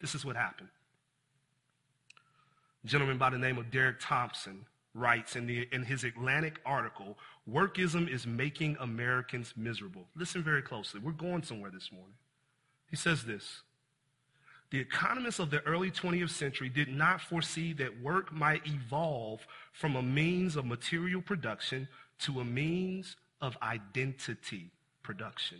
This 0.00 0.14
is 0.14 0.24
what 0.24 0.36
happened. 0.36 0.68
A 2.84 2.86
gentleman 2.86 3.18
by 3.18 3.30
the 3.30 3.38
name 3.38 3.58
of 3.58 3.70
Derek 3.70 3.96
Thompson 4.00 4.64
writes 4.94 5.36
in, 5.36 5.46
the, 5.46 5.66
in 5.72 5.82
his 5.82 6.04
Atlantic 6.04 6.60
article, 6.64 7.18
Workism 7.50 8.08
is 8.08 8.26
making 8.26 8.76
Americans 8.78 9.54
miserable. 9.56 10.06
Listen 10.14 10.42
very 10.42 10.62
closely. 10.62 11.00
We're 11.00 11.12
going 11.12 11.42
somewhere 11.42 11.70
this 11.70 11.90
morning. 11.90 12.14
He 12.88 12.96
says 12.96 13.24
this 13.24 13.62
The 14.72 14.80
economists 14.80 15.38
of 15.38 15.50
the 15.50 15.60
early 15.66 15.90
20th 15.90 16.30
century 16.30 16.70
did 16.70 16.88
not 16.88 17.20
foresee 17.20 17.74
that 17.74 18.00
work 18.00 18.32
might 18.32 18.66
evolve 18.66 19.46
from 19.70 19.96
a 19.96 20.02
means 20.02 20.56
of 20.56 20.64
material 20.64 21.20
production 21.20 21.86
to 22.20 22.40
a 22.40 22.44
means 22.44 23.16
of 23.42 23.54
identity 23.62 24.70
production. 25.02 25.58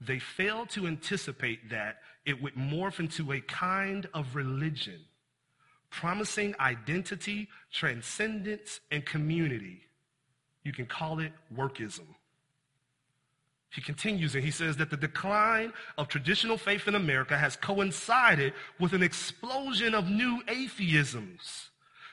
They 0.00 0.20
failed 0.20 0.70
to 0.70 0.86
anticipate 0.86 1.70
that 1.70 1.98
it 2.24 2.40
would 2.40 2.54
morph 2.54 3.00
into 3.00 3.32
a 3.32 3.40
kind 3.40 4.08
of 4.14 4.36
religion 4.36 5.00
promising 5.90 6.54
identity, 6.60 7.48
transcendence, 7.72 8.78
and 8.92 9.04
community. 9.04 9.80
You 10.62 10.72
can 10.72 10.86
call 10.86 11.18
it 11.18 11.32
workism. 11.52 12.06
He 13.70 13.82
continues 13.82 14.34
and 14.34 14.44
he 14.44 14.50
says 14.50 14.76
that 14.76 14.90
the 14.90 14.96
decline 14.96 15.72
of 15.98 16.08
traditional 16.08 16.56
faith 16.56 16.88
in 16.88 16.94
America 16.94 17.36
has 17.36 17.56
coincided 17.56 18.54
with 18.78 18.92
an 18.92 19.02
explosion 19.02 19.94
of 19.94 20.08
new 20.08 20.42
atheisms. 20.48 21.68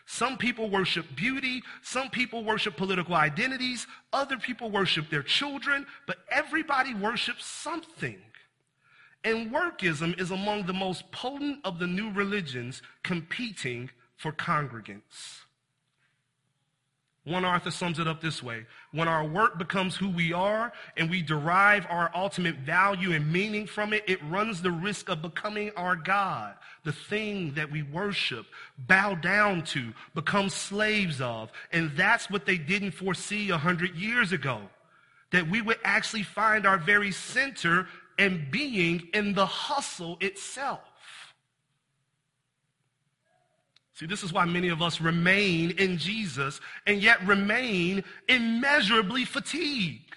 Some 0.05 0.37
people 0.37 0.69
worship 0.69 1.05
beauty, 1.15 1.63
some 1.81 2.09
people 2.09 2.43
worship 2.43 2.75
political 2.75 3.15
identities, 3.15 3.87
other 4.11 4.37
people 4.37 4.69
worship 4.69 5.09
their 5.09 5.23
children, 5.23 5.85
but 6.07 6.17
everybody 6.29 6.93
worships 6.93 7.45
something. 7.45 8.19
And 9.23 9.51
workism 9.51 10.19
is 10.19 10.31
among 10.31 10.65
the 10.65 10.73
most 10.73 11.09
potent 11.11 11.59
of 11.63 11.79
the 11.79 11.87
new 11.87 12.11
religions 12.11 12.81
competing 13.03 13.89
for 14.17 14.33
congregants. 14.33 15.43
One 17.25 17.45
author 17.45 17.71
sums 17.71 17.99
it 17.99 18.07
up 18.07 18.19
this 18.19 18.43
way. 18.43 18.65
When 18.91 19.07
our 19.07 19.25
work 19.25 19.57
becomes 19.57 19.95
who 19.95 20.09
we 20.09 20.33
are 20.33 20.73
and 20.97 21.09
we 21.09 21.21
derive 21.21 21.87
our 21.89 22.11
ultimate 22.13 22.55
value 22.57 23.13
and 23.13 23.31
meaning 23.31 23.65
from 23.65 23.93
it, 23.93 24.03
it 24.07 24.21
runs 24.25 24.61
the 24.61 24.71
risk 24.71 25.07
of 25.07 25.21
becoming 25.21 25.71
our 25.77 25.95
God, 25.95 26.55
the 26.83 26.91
thing 26.91 27.53
that 27.53 27.71
we 27.71 27.81
worship, 27.81 28.45
bow 28.77 29.15
down 29.15 29.63
to, 29.63 29.93
become 30.13 30.49
slaves 30.49 31.21
of. 31.21 31.49
And 31.71 31.91
that's 31.95 32.29
what 32.29 32.45
they 32.45 32.57
didn't 32.57 32.91
foresee 32.91 33.51
a 33.51 33.57
hundred 33.57 33.95
years 33.95 34.33
ago. 34.33 34.59
That 35.31 35.49
we 35.49 35.61
would 35.61 35.79
actually 35.85 36.23
find 36.23 36.65
our 36.65 36.77
very 36.77 37.11
center 37.11 37.87
and 38.19 38.51
being 38.51 39.07
in 39.13 39.33
the 39.33 39.45
hustle 39.45 40.17
itself. 40.19 40.81
See, 43.93 44.07
this 44.07 44.23
is 44.23 44.33
why 44.33 44.45
many 44.45 44.69
of 44.69 44.81
us 44.81 44.99
remain 44.99 45.71
in 45.71 45.97
Jesus 45.97 46.59
and 46.87 47.01
yet 47.01 47.25
remain 47.27 48.03
immeasurably 48.27 49.23
fatigued. 49.23 50.15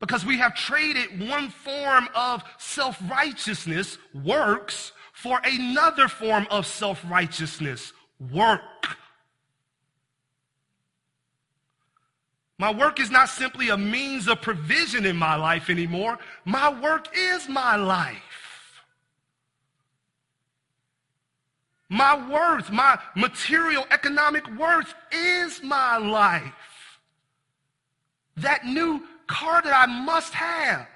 Because 0.00 0.24
we 0.24 0.38
have 0.38 0.54
traded 0.54 1.28
one 1.28 1.50
form 1.50 2.08
of 2.14 2.42
self-righteousness, 2.58 3.98
works, 4.24 4.92
for 5.12 5.40
another 5.44 6.08
form 6.08 6.46
of 6.50 6.66
self-righteousness, 6.66 7.92
work. 8.32 8.60
My 12.58 12.72
work 12.72 12.98
is 12.98 13.10
not 13.10 13.28
simply 13.28 13.68
a 13.68 13.76
means 13.76 14.26
of 14.26 14.42
provision 14.42 15.06
in 15.06 15.16
my 15.16 15.36
life 15.36 15.70
anymore. 15.70 16.18
My 16.44 16.72
work 16.80 17.08
is 17.16 17.48
my 17.48 17.76
life. 17.76 18.29
My 21.90 22.14
worth, 22.30 22.70
my 22.70 22.96
material 23.16 23.84
economic 23.90 24.46
worth 24.56 24.94
is 25.10 25.60
my 25.60 25.98
life. 25.98 26.54
That 28.36 28.64
new 28.64 29.02
car 29.26 29.60
that 29.60 29.76
I 29.76 29.86
must 29.86 30.32
have. 30.32 30.86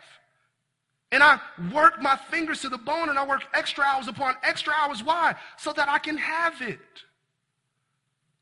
And 1.11 1.20
I 1.20 1.40
work 1.72 2.00
my 2.00 2.16
fingers 2.16 2.61
to 2.61 2.68
the 2.68 2.78
bone 2.78 3.09
and 3.09 3.18
I 3.18 3.26
work 3.26 3.42
extra 3.54 3.85
hours 3.85 4.07
upon 4.07 4.37
extra 4.44 4.72
hours. 4.72 5.02
Why? 5.02 5.35
So 5.59 5.72
that 5.72 5.88
I 5.88 5.98
can 5.98 6.16
have 6.16 6.62
it. 6.62 6.78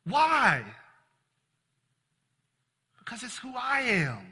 Why? 0.05 0.63
Because 2.99 3.23
it's 3.23 3.39
who 3.39 3.53
I 3.57 3.81
am. 3.81 4.27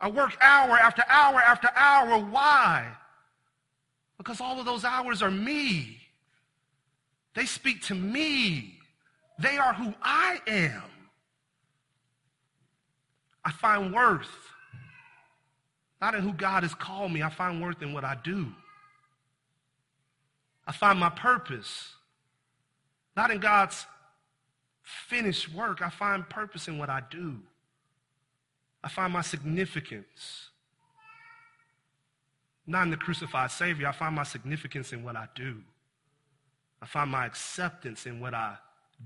I 0.00 0.10
work 0.10 0.36
hour 0.40 0.76
after 0.76 1.04
hour 1.08 1.40
after 1.40 1.68
hour. 1.76 2.18
Why? 2.18 2.88
Because 4.24 4.40
all 4.40 4.58
of 4.58 4.64
those 4.64 4.84
hours 4.84 5.20
are 5.22 5.30
me. 5.30 6.00
They 7.34 7.44
speak 7.44 7.82
to 7.82 7.94
me. 7.94 8.78
They 9.38 9.58
are 9.58 9.74
who 9.74 9.92
I 10.02 10.40
am. 10.46 10.82
I 13.44 13.52
find 13.52 13.92
worth 13.92 14.30
not 16.00 16.14
in 16.14 16.22
who 16.22 16.32
God 16.32 16.62
has 16.62 16.74
called 16.74 17.12
me. 17.12 17.22
I 17.22 17.28
find 17.28 17.60
worth 17.60 17.82
in 17.82 17.92
what 17.92 18.04
I 18.04 18.16
do. 18.24 18.46
I 20.66 20.72
find 20.72 20.98
my 20.98 21.10
purpose 21.10 21.90
not 23.16 23.30
in 23.30 23.38
God's 23.38 23.86
finished 24.82 25.52
work. 25.52 25.82
I 25.82 25.90
find 25.90 26.28
purpose 26.28 26.66
in 26.66 26.78
what 26.78 26.88
I 26.88 27.02
do. 27.10 27.36
I 28.82 28.88
find 28.88 29.12
my 29.12 29.22
significance 29.22 30.48
not 32.66 32.84
in 32.84 32.90
the 32.90 32.96
crucified 32.96 33.50
Savior. 33.50 33.88
I 33.88 33.92
find 33.92 34.14
my 34.14 34.22
significance 34.22 34.92
in 34.92 35.02
what 35.02 35.16
I 35.16 35.28
do. 35.34 35.56
I 36.80 36.86
find 36.86 37.10
my 37.10 37.26
acceptance 37.26 38.06
in 38.06 38.20
what 38.20 38.34
I 38.34 38.56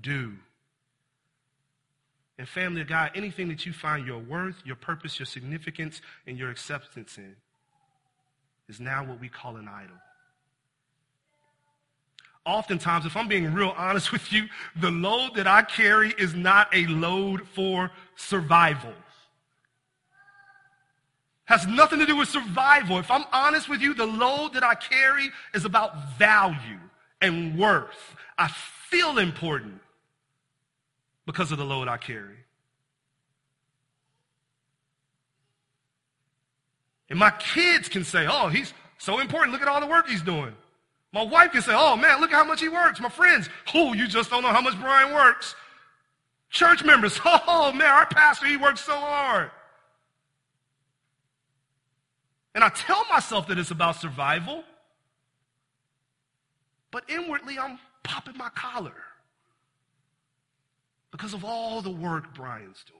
do. 0.01 0.33
And 2.37 2.47
family 2.47 2.81
of 2.81 2.87
God, 2.87 3.11
anything 3.15 3.49
that 3.49 3.65
you 3.65 3.73
find 3.73 4.05
your 4.07 4.19
worth, 4.19 4.55
your 4.65 4.77
purpose, 4.77 5.19
your 5.19 5.25
significance, 5.25 6.01
and 6.25 6.37
your 6.37 6.49
acceptance 6.49 7.17
in 7.17 7.35
is 8.69 8.79
now 8.79 9.03
what 9.03 9.19
we 9.19 9.27
call 9.27 9.57
an 9.57 9.67
idol. 9.67 9.97
Oftentimes, 12.45 13.05
if 13.05 13.17
I'm 13.17 13.27
being 13.27 13.53
real 13.53 13.73
honest 13.77 14.11
with 14.11 14.31
you, 14.31 14.47
the 14.77 14.89
load 14.89 15.35
that 15.35 15.47
I 15.47 15.61
carry 15.63 16.13
is 16.17 16.33
not 16.33 16.73
a 16.73 16.85
load 16.87 17.47
for 17.49 17.91
survival. 18.15 18.93
Has 21.49 21.65
nothing 21.65 21.97
to 21.97 22.05
do 22.05 22.15
with 22.15 22.29
survival. 22.29 22.99
If 22.99 23.09
I'm 23.09 23.25
honest 23.33 23.67
with 23.67 23.81
you, 23.81 23.95
the 23.95 24.05
load 24.05 24.53
that 24.53 24.63
I 24.63 24.75
carry 24.75 25.31
is 25.55 25.65
about 25.65 26.15
value 26.19 26.79
and 27.21 27.57
worth. 27.57 28.15
I 28.37 28.49
feel 28.49 29.17
important 29.17 29.81
because 31.25 31.51
of 31.51 31.57
the 31.57 31.65
load 31.65 31.87
I 31.87 31.97
carry. 31.97 32.35
And 37.09 37.17
my 37.17 37.31
kids 37.31 37.89
can 37.89 38.03
say, 38.03 38.27
oh, 38.29 38.49
he's 38.49 38.71
so 38.99 39.19
important. 39.19 39.51
Look 39.51 39.63
at 39.63 39.67
all 39.67 39.81
the 39.81 39.87
work 39.87 40.07
he's 40.07 40.21
doing. 40.21 40.53
My 41.11 41.23
wife 41.23 41.53
can 41.53 41.63
say, 41.63 41.73
oh 41.73 41.95
man, 41.95 42.21
look 42.21 42.31
at 42.31 42.35
how 42.35 42.45
much 42.45 42.61
he 42.61 42.69
works. 42.69 42.99
My 42.99 43.09
friends, 43.09 43.49
oh, 43.73 43.93
you 43.93 44.07
just 44.07 44.29
don't 44.29 44.43
know 44.43 44.49
how 44.49 44.61
much 44.61 44.79
Brian 44.79 45.15
works. 45.15 45.55
Church 46.51 46.83
members, 46.83 47.19
oh 47.25 47.71
man, 47.71 47.89
our 47.89 48.05
pastor, 48.05 48.45
he 48.45 48.55
works 48.55 48.81
so 48.81 48.95
hard. 48.95 49.49
And 52.55 52.63
I 52.63 52.69
tell 52.69 53.05
myself 53.09 53.47
that 53.47 53.59
it's 53.59 53.71
about 53.71 53.95
survival, 53.95 54.63
but 56.91 57.03
inwardly 57.09 57.59
I'm 57.59 57.79
popping 58.03 58.37
my 58.37 58.49
collar 58.49 58.95
because 61.11 61.33
of 61.33 61.45
all 61.45 61.81
the 61.81 61.91
work 61.91 62.33
Brian's 62.33 62.83
doing. 62.85 62.99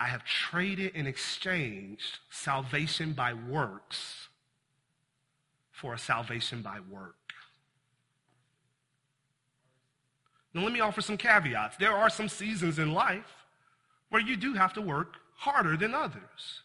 I 0.00 0.06
have 0.06 0.24
traded 0.24 0.92
and 0.94 1.08
exchanged 1.08 2.20
salvation 2.30 3.12
by 3.12 3.34
works 3.34 4.28
for 5.72 5.92
a 5.94 5.98
salvation 5.98 6.62
by 6.62 6.78
work. 6.90 7.14
Now, 10.54 10.62
let 10.62 10.72
me 10.72 10.80
offer 10.80 11.00
some 11.00 11.16
caveats. 11.16 11.76
There 11.76 11.92
are 11.92 12.08
some 12.08 12.28
seasons 12.28 12.78
in 12.78 12.92
life 12.92 13.37
where 14.10 14.22
you 14.22 14.36
do 14.36 14.54
have 14.54 14.72
to 14.74 14.80
work 14.80 15.14
harder 15.36 15.76
than 15.76 15.94
others. 15.94 16.62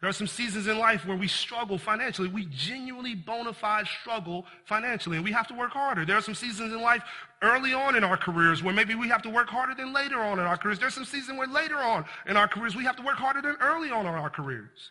There 0.00 0.08
are 0.08 0.14
some 0.14 0.26
seasons 0.26 0.66
in 0.66 0.78
life 0.78 1.06
where 1.06 1.16
we 1.16 1.28
struggle 1.28 1.76
financially. 1.76 2.28
We 2.28 2.46
genuinely 2.46 3.14
bona 3.14 3.52
fide 3.52 3.86
struggle 3.86 4.46
financially, 4.64 5.16
and 5.16 5.24
we 5.24 5.32
have 5.32 5.46
to 5.48 5.54
work 5.54 5.72
harder. 5.72 6.06
There 6.06 6.16
are 6.16 6.22
some 6.22 6.34
seasons 6.34 6.72
in 6.72 6.80
life 6.80 7.02
early 7.42 7.74
on 7.74 7.96
in 7.96 8.02
our 8.02 8.16
careers 8.16 8.62
where 8.62 8.72
maybe 8.72 8.94
we 8.94 9.08
have 9.08 9.20
to 9.22 9.30
work 9.30 9.48
harder 9.48 9.74
than 9.74 9.92
later 9.92 10.18
on 10.22 10.38
in 10.38 10.46
our 10.46 10.56
careers. 10.56 10.78
There's 10.78 10.94
some 10.94 11.04
seasons 11.04 11.38
where 11.38 11.46
later 11.46 11.76
on 11.76 12.06
in 12.26 12.38
our 12.38 12.48
careers 12.48 12.74
we 12.74 12.84
have 12.84 12.96
to 12.96 13.02
work 13.02 13.16
harder 13.16 13.42
than 13.42 13.56
early 13.60 13.90
on 13.90 14.06
in 14.06 14.14
our 14.14 14.30
careers. 14.30 14.90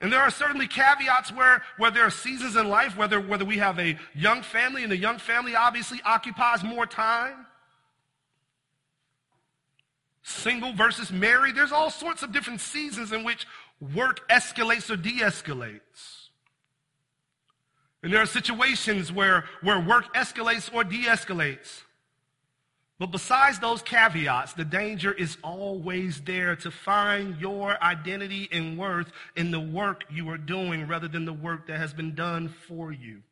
And 0.00 0.10
there 0.10 0.20
are 0.20 0.30
certainly 0.30 0.68
caveats 0.68 1.32
where, 1.32 1.62
where 1.76 1.90
there 1.90 2.04
are 2.04 2.10
seasons 2.10 2.56
in 2.56 2.68
life, 2.68 2.96
whether, 2.96 3.20
whether 3.20 3.44
we 3.44 3.58
have 3.58 3.78
a 3.78 3.98
young 4.14 4.42
family, 4.42 4.82
and 4.82 4.92
the 4.92 4.96
young 4.96 5.18
family 5.18 5.56
obviously 5.56 6.00
occupies 6.04 6.62
more 6.62 6.86
time. 6.86 7.46
Single 10.28 10.74
versus 10.74 11.10
married. 11.10 11.56
There's 11.56 11.72
all 11.72 11.88
sorts 11.88 12.22
of 12.22 12.32
different 12.32 12.60
seasons 12.60 13.12
in 13.12 13.24
which 13.24 13.46
work 13.94 14.28
escalates 14.28 14.90
or 14.90 14.96
de-escalates. 14.96 16.28
And 18.02 18.12
there 18.12 18.20
are 18.20 18.26
situations 18.26 19.10
where, 19.10 19.46
where 19.62 19.80
work 19.80 20.14
escalates 20.14 20.72
or 20.72 20.84
de-escalates. 20.84 21.80
But 22.98 23.10
besides 23.10 23.58
those 23.58 23.80
caveats, 23.80 24.52
the 24.52 24.66
danger 24.66 25.12
is 25.12 25.38
always 25.42 26.20
there 26.20 26.56
to 26.56 26.70
find 26.70 27.40
your 27.40 27.82
identity 27.82 28.50
and 28.52 28.76
worth 28.76 29.10
in 29.34 29.50
the 29.50 29.60
work 29.60 30.04
you 30.10 30.28
are 30.28 30.38
doing 30.38 30.86
rather 30.86 31.08
than 31.08 31.24
the 31.24 31.32
work 31.32 31.68
that 31.68 31.78
has 31.78 31.94
been 31.94 32.14
done 32.14 32.48
for 32.66 32.92
you. 32.92 33.22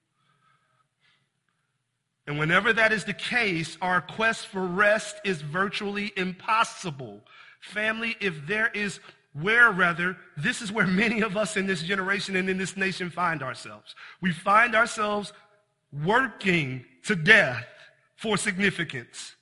And 2.27 2.39
whenever 2.39 2.73
that 2.73 2.93
is 2.93 3.05
the 3.05 3.15
case, 3.15 3.79
our 3.81 4.01
quest 4.01 4.47
for 4.47 4.67
rest 4.67 5.21
is 5.25 5.43
virtually 5.43 6.13
impossible. 6.17 7.21
Family, 7.61 8.17
if 8.21 8.47
there 8.47 8.71
is 8.75 9.01
where 9.33 9.71
rather, 9.71 10.17
this 10.37 10.63
is 10.63 10.73
where 10.73 10.87
many 10.87 11.21
of 11.21 11.37
us 11.37 11.57
in 11.57 11.67
this 11.67 11.83
generation 11.83 12.37
and 12.37 12.49
in 12.49 12.59
this 12.59 12.77
nation 12.77 13.11
find 13.11 13.43
ourselves. 13.43 13.95
We 14.21 14.33
find 14.33 14.75
ourselves 14.75 15.33
working 16.05 16.85
to 17.05 17.15
death 17.15 17.67
for 18.17 18.37
significance. 18.37 19.37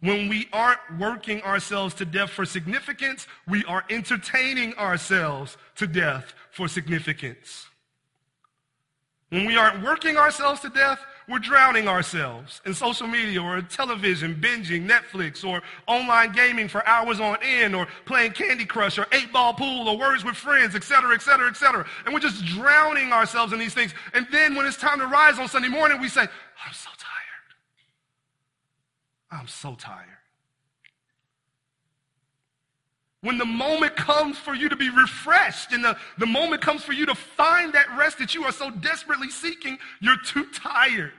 When 0.00 0.28
we 0.28 0.48
aren't 0.52 0.80
working 0.98 1.42
ourselves 1.42 1.94
to 1.94 2.04
death 2.04 2.30
for 2.30 2.44
significance, 2.44 3.26
we 3.46 3.64
are 3.64 3.84
entertaining 3.90 4.74
ourselves 4.74 5.56
to 5.76 5.86
death 5.86 6.34
for 6.50 6.66
significance. 6.66 7.66
When 9.28 9.46
we 9.46 9.56
aren't 9.56 9.82
working 9.82 10.16
ourselves 10.16 10.60
to 10.60 10.68
death, 10.68 11.00
we're 11.28 11.38
drowning 11.38 11.88
ourselves 11.88 12.60
in 12.66 12.74
social 12.74 13.06
media 13.06 13.40
or 13.40 13.60
television, 13.62 14.34
binging 14.34 14.88
Netflix 14.88 15.46
or 15.46 15.62
online 15.86 16.32
gaming 16.32 16.68
for 16.68 16.86
hours 16.86 17.20
on 17.20 17.38
end 17.42 17.74
or 17.74 17.86
playing 18.06 18.32
Candy 18.32 18.64
Crush 18.64 18.98
or 18.98 19.06
eight 19.12 19.32
ball 19.32 19.54
pool 19.54 19.88
or 19.88 19.98
words 19.98 20.24
with 20.24 20.36
friends, 20.36 20.74
etc., 20.74 21.14
etc., 21.14 21.48
etc. 21.48 21.86
And 22.04 22.14
we're 22.14 22.20
just 22.20 22.44
drowning 22.44 23.12
ourselves 23.12 23.52
in 23.52 23.58
these 23.58 23.74
things. 23.74 23.94
And 24.14 24.26
then 24.32 24.54
when 24.54 24.66
it's 24.66 24.76
time 24.76 24.98
to 24.98 25.06
rise 25.06 25.38
on 25.38 25.48
Sunday 25.48 25.68
morning, 25.68 26.00
we 26.00 26.08
say, 26.08 26.22
I'm 26.22 26.72
so 26.72 26.90
tired. 26.98 27.10
I'm 29.30 29.48
so 29.48 29.74
tired. 29.74 30.21
When 33.22 33.38
the 33.38 33.46
moment 33.46 33.94
comes 33.94 34.36
for 34.36 34.52
you 34.52 34.68
to 34.68 34.76
be 34.76 34.90
refreshed 34.90 35.72
and 35.72 35.84
the, 35.84 35.96
the 36.18 36.26
moment 36.26 36.60
comes 36.60 36.82
for 36.82 36.92
you 36.92 37.06
to 37.06 37.14
find 37.14 37.72
that 37.72 37.86
rest 37.96 38.18
that 38.18 38.34
you 38.34 38.44
are 38.44 38.52
so 38.52 38.70
desperately 38.70 39.30
seeking, 39.30 39.78
you're 40.00 40.20
too 40.24 40.46
tired 40.52 41.12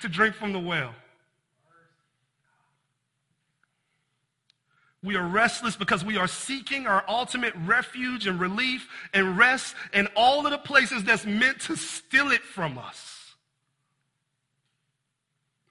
to 0.00 0.08
drink 0.08 0.36
from 0.36 0.52
the 0.52 0.60
well. 0.60 0.94
We 5.02 5.16
are 5.16 5.26
restless 5.26 5.74
because 5.74 6.04
we 6.04 6.16
are 6.16 6.28
seeking 6.28 6.86
our 6.86 7.04
ultimate 7.08 7.54
refuge 7.64 8.26
and 8.26 8.38
relief 8.38 8.88
and 9.12 9.36
rest 9.36 9.74
in 9.92 10.08
all 10.16 10.44
of 10.44 10.52
the 10.52 10.58
places 10.58 11.02
that's 11.02 11.26
meant 11.26 11.60
to 11.62 11.76
steal 11.76 12.30
it 12.30 12.42
from 12.42 12.78
us. 12.78 13.34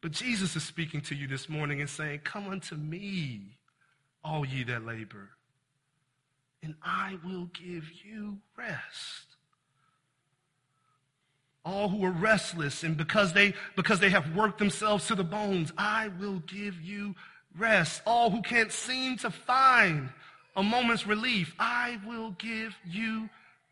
But 0.01 0.11
Jesus 0.11 0.55
is 0.55 0.63
speaking 0.63 1.01
to 1.01 1.15
you 1.15 1.27
this 1.27 1.49
morning 1.49 1.81
and 1.81 1.89
saying, 1.89 2.21
Come 2.23 2.49
unto 2.49 2.75
me, 2.75 3.57
all 4.23 4.45
ye 4.45 4.63
that 4.63 4.85
labor, 4.85 5.29
and 6.63 6.75
I 6.83 7.17
will 7.25 7.49
give 7.53 7.85
you 8.03 8.37
rest. 8.57 9.25
All 11.63 11.89
who 11.89 12.03
are 12.05 12.11
restless 12.11 12.83
and 12.83 12.95
because 12.95 13.33
they 13.33 13.53
because 13.75 13.99
they 13.99 14.09
have 14.09 14.35
worked 14.35 14.57
themselves 14.57 15.07
to 15.07 15.15
the 15.15 15.23
bones, 15.23 15.73
I 15.77 16.09
will 16.19 16.39
give 16.47 16.81
you 16.81 17.15
rest. 17.57 18.01
All 18.05 18.29
who 18.29 18.41
can't 18.41 18.71
seem 18.71 19.17
to 19.17 19.29
find 19.29 20.09
a 20.55 20.63
moment's 20.63 21.05
relief, 21.05 21.53
I 21.59 21.99
will 22.05 22.31
give 22.31 22.75
you 22.85 23.29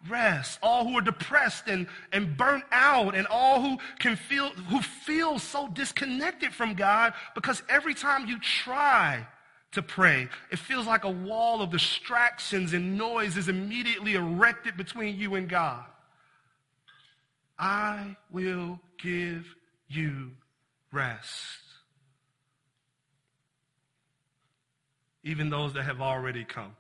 rest. 0.08 0.60
All 0.62 0.88
who 0.88 0.98
are 0.98 1.02
depressed 1.02 1.68
and, 1.68 1.88
and 2.12 2.38
burnt 2.38 2.64
out 2.72 3.16
and 3.16 3.26
all 3.28 3.62
who 3.62 3.78
can 4.00 4.16
feel, 4.16 4.50
who 4.50 4.82
feel 4.82 5.40
so 5.40 5.68
disconnected 5.68 6.54
from 6.54 6.76
God 6.76 7.14
because 7.34 7.64
every 7.70 7.94
time 7.94 8.28
you 8.28 8.40
try 8.40 9.26
to 9.76 9.82
pray, 9.82 10.28
it 10.52 10.60
feels 10.60 10.88
like 10.88 11.04
a 11.04 11.10
wall 11.10 11.62
of 11.62 11.70
distractions 11.70 12.74
and 12.74 12.98
noise 12.98 13.38
is 13.38 13.48
immediately 13.48 14.16
erected 14.16 14.76
between 14.76 15.18
you 15.18 15.36
and 15.36 15.48
God. 15.48 15.86
I 17.58 18.18
will 18.32 18.80
give 19.02 19.46
you 19.88 20.32
rest. 20.92 21.30
Even 25.24 25.50
those 25.50 25.74
that 25.74 25.84
have 25.84 26.02
already 26.02 26.44
come. 26.44 26.76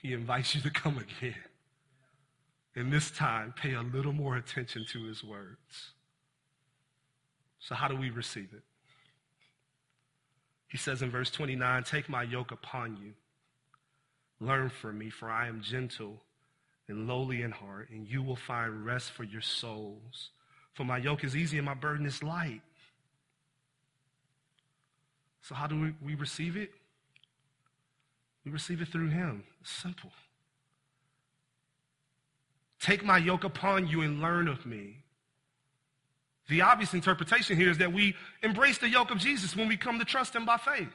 He 0.00 0.12
invites 0.12 0.54
you 0.54 0.60
to 0.62 0.70
come 0.70 0.98
again. 0.98 1.34
And 2.76 2.92
this 2.92 3.10
time, 3.10 3.54
pay 3.56 3.74
a 3.74 3.82
little 3.82 4.12
more 4.12 4.36
attention 4.36 4.84
to 4.92 5.04
his 5.04 5.22
words. 5.22 5.92
So, 7.60 7.74
how 7.74 7.88
do 7.88 7.96
we 7.96 8.10
receive 8.10 8.48
it? 8.52 8.62
He 10.74 10.78
says 10.78 11.02
in 11.02 11.10
verse 11.12 11.30
29 11.30 11.84
Take 11.84 12.08
my 12.08 12.24
yoke 12.24 12.50
upon 12.50 12.96
you. 12.96 13.12
Learn 14.44 14.68
from 14.68 14.98
me, 14.98 15.08
for 15.08 15.30
I 15.30 15.46
am 15.46 15.62
gentle 15.62 16.20
and 16.88 17.06
lowly 17.06 17.42
in 17.42 17.52
heart, 17.52 17.90
and 17.90 18.08
you 18.08 18.24
will 18.24 18.34
find 18.34 18.84
rest 18.84 19.12
for 19.12 19.22
your 19.22 19.40
souls. 19.40 20.30
For 20.72 20.82
my 20.82 20.98
yoke 20.98 21.22
is 21.22 21.36
easy 21.36 21.58
and 21.58 21.64
my 21.64 21.74
burden 21.74 22.06
is 22.06 22.24
light. 22.24 22.60
So, 25.42 25.54
how 25.54 25.68
do 25.68 25.80
we, 25.80 25.94
we 26.04 26.16
receive 26.16 26.56
it? 26.56 26.72
We 28.44 28.50
receive 28.50 28.82
it 28.82 28.88
through 28.88 29.10
him. 29.10 29.44
It's 29.60 29.70
simple. 29.70 30.10
Take 32.80 33.04
my 33.04 33.18
yoke 33.18 33.44
upon 33.44 33.86
you 33.86 34.00
and 34.00 34.20
learn 34.20 34.48
of 34.48 34.66
me. 34.66 35.03
The 36.48 36.60
obvious 36.60 36.92
interpretation 36.92 37.56
here 37.56 37.70
is 37.70 37.78
that 37.78 37.92
we 37.92 38.14
embrace 38.42 38.78
the 38.78 38.88
yoke 38.88 39.10
of 39.10 39.18
Jesus 39.18 39.56
when 39.56 39.68
we 39.68 39.76
come 39.76 39.98
to 39.98 40.04
trust 40.04 40.34
him 40.34 40.44
by 40.44 40.58
faith. 40.58 40.88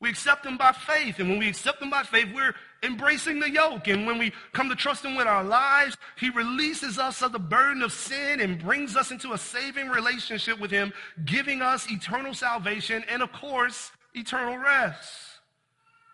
We 0.00 0.10
accept 0.10 0.44
him 0.44 0.58
by 0.58 0.72
faith. 0.72 1.18
And 1.18 1.30
when 1.30 1.38
we 1.38 1.48
accept 1.48 1.80
him 1.80 1.88
by 1.88 2.02
faith, 2.02 2.28
we're 2.34 2.54
embracing 2.82 3.40
the 3.40 3.50
yoke. 3.50 3.88
And 3.88 4.06
when 4.06 4.18
we 4.18 4.32
come 4.52 4.68
to 4.68 4.76
trust 4.76 5.02
him 5.02 5.14
with 5.14 5.26
our 5.26 5.42
lives, 5.42 5.96
he 6.18 6.28
releases 6.28 6.98
us 6.98 7.22
of 7.22 7.32
the 7.32 7.38
burden 7.38 7.82
of 7.82 7.90
sin 7.90 8.40
and 8.40 8.58
brings 8.58 8.96
us 8.96 9.10
into 9.10 9.32
a 9.32 9.38
saving 9.38 9.88
relationship 9.88 10.60
with 10.60 10.70
him, 10.70 10.92
giving 11.24 11.62
us 11.62 11.90
eternal 11.90 12.34
salvation 12.34 13.02
and, 13.08 13.22
of 13.22 13.32
course, 13.32 13.92
eternal 14.12 14.58
rest. 14.58 15.08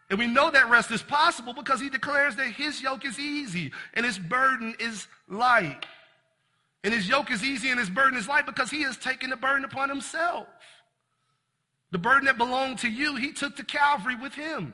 And 0.09 0.19
we 0.19 0.29
know 0.29 0.51
that 0.51 0.71
rest 0.71 0.93
is 0.93 1.03
possible 1.03 1.53
because 1.53 1.81
he 1.81 1.89
declares 1.89 2.37
that 2.37 2.47
his 2.47 2.81
yoke 2.83 3.05
is 3.05 3.19
easy 3.19 3.73
and 3.95 4.07
his 4.07 4.19
burden 4.19 4.75
is 4.79 5.09
light. 5.29 5.85
And 6.83 6.95
his 6.95 7.09
yoke 7.09 7.31
is 7.31 7.45
easy 7.45 7.71
and 7.71 7.79
his 7.79 7.91
burden 7.91 8.19
is 8.19 8.29
light 8.29 8.47
because 8.47 8.71
he 8.71 8.83
has 8.83 8.97
taken 8.97 9.31
the 9.31 9.37
burden 9.37 9.65
upon 9.65 9.89
himself. 9.89 10.47
The 11.91 11.99
burden 11.99 12.25
that 12.27 12.39
belonged 12.39 12.79
to 12.79 12.89
you, 12.89 13.17
he 13.17 13.33
took 13.33 13.57
to 13.57 13.65
Calvary 13.65 14.15
with 14.15 14.35
him. 14.35 14.73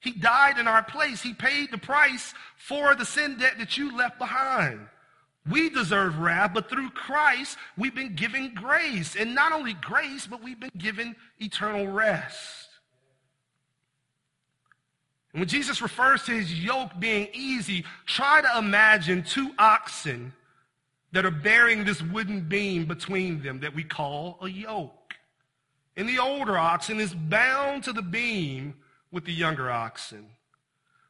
He 0.00 0.12
died 0.12 0.58
in 0.58 0.68
our 0.68 0.82
place. 0.82 1.20
He 1.20 1.34
paid 1.34 1.70
the 1.70 1.78
price 1.78 2.32
for 2.56 2.94
the 2.94 3.04
sin 3.04 3.38
debt 3.38 3.58
that 3.58 3.76
you 3.76 3.96
left 3.96 4.18
behind. 4.18 4.80
We 5.50 5.70
deserve 5.70 6.18
wrath, 6.18 6.52
but 6.54 6.68
through 6.68 6.90
Christ, 6.90 7.56
we've 7.76 7.94
been 7.94 8.14
given 8.14 8.54
grace. 8.54 9.16
And 9.16 9.34
not 9.34 9.52
only 9.52 9.74
grace, 9.74 10.26
but 10.26 10.42
we've 10.42 10.58
been 10.58 10.70
given 10.78 11.14
eternal 11.38 11.88
rest. 11.88 12.68
And 15.32 15.40
when 15.40 15.48
Jesus 15.48 15.82
refers 15.82 16.22
to 16.24 16.32
his 16.32 16.64
yoke 16.64 16.92
being 16.98 17.28
easy, 17.32 17.84
try 18.06 18.40
to 18.40 18.58
imagine 18.58 19.22
two 19.22 19.50
oxen 19.58 20.32
that 21.16 21.24
are 21.24 21.30
bearing 21.30 21.82
this 21.82 22.02
wooden 22.02 22.42
beam 22.42 22.84
between 22.84 23.40
them 23.40 23.58
that 23.60 23.74
we 23.74 23.82
call 23.82 24.36
a 24.42 24.48
yoke. 24.48 25.14
And 25.96 26.06
the 26.06 26.18
older 26.18 26.58
oxen 26.58 27.00
is 27.00 27.14
bound 27.14 27.84
to 27.84 27.94
the 27.94 28.02
beam 28.02 28.74
with 29.10 29.24
the 29.24 29.32
younger 29.32 29.70
oxen. 29.70 30.26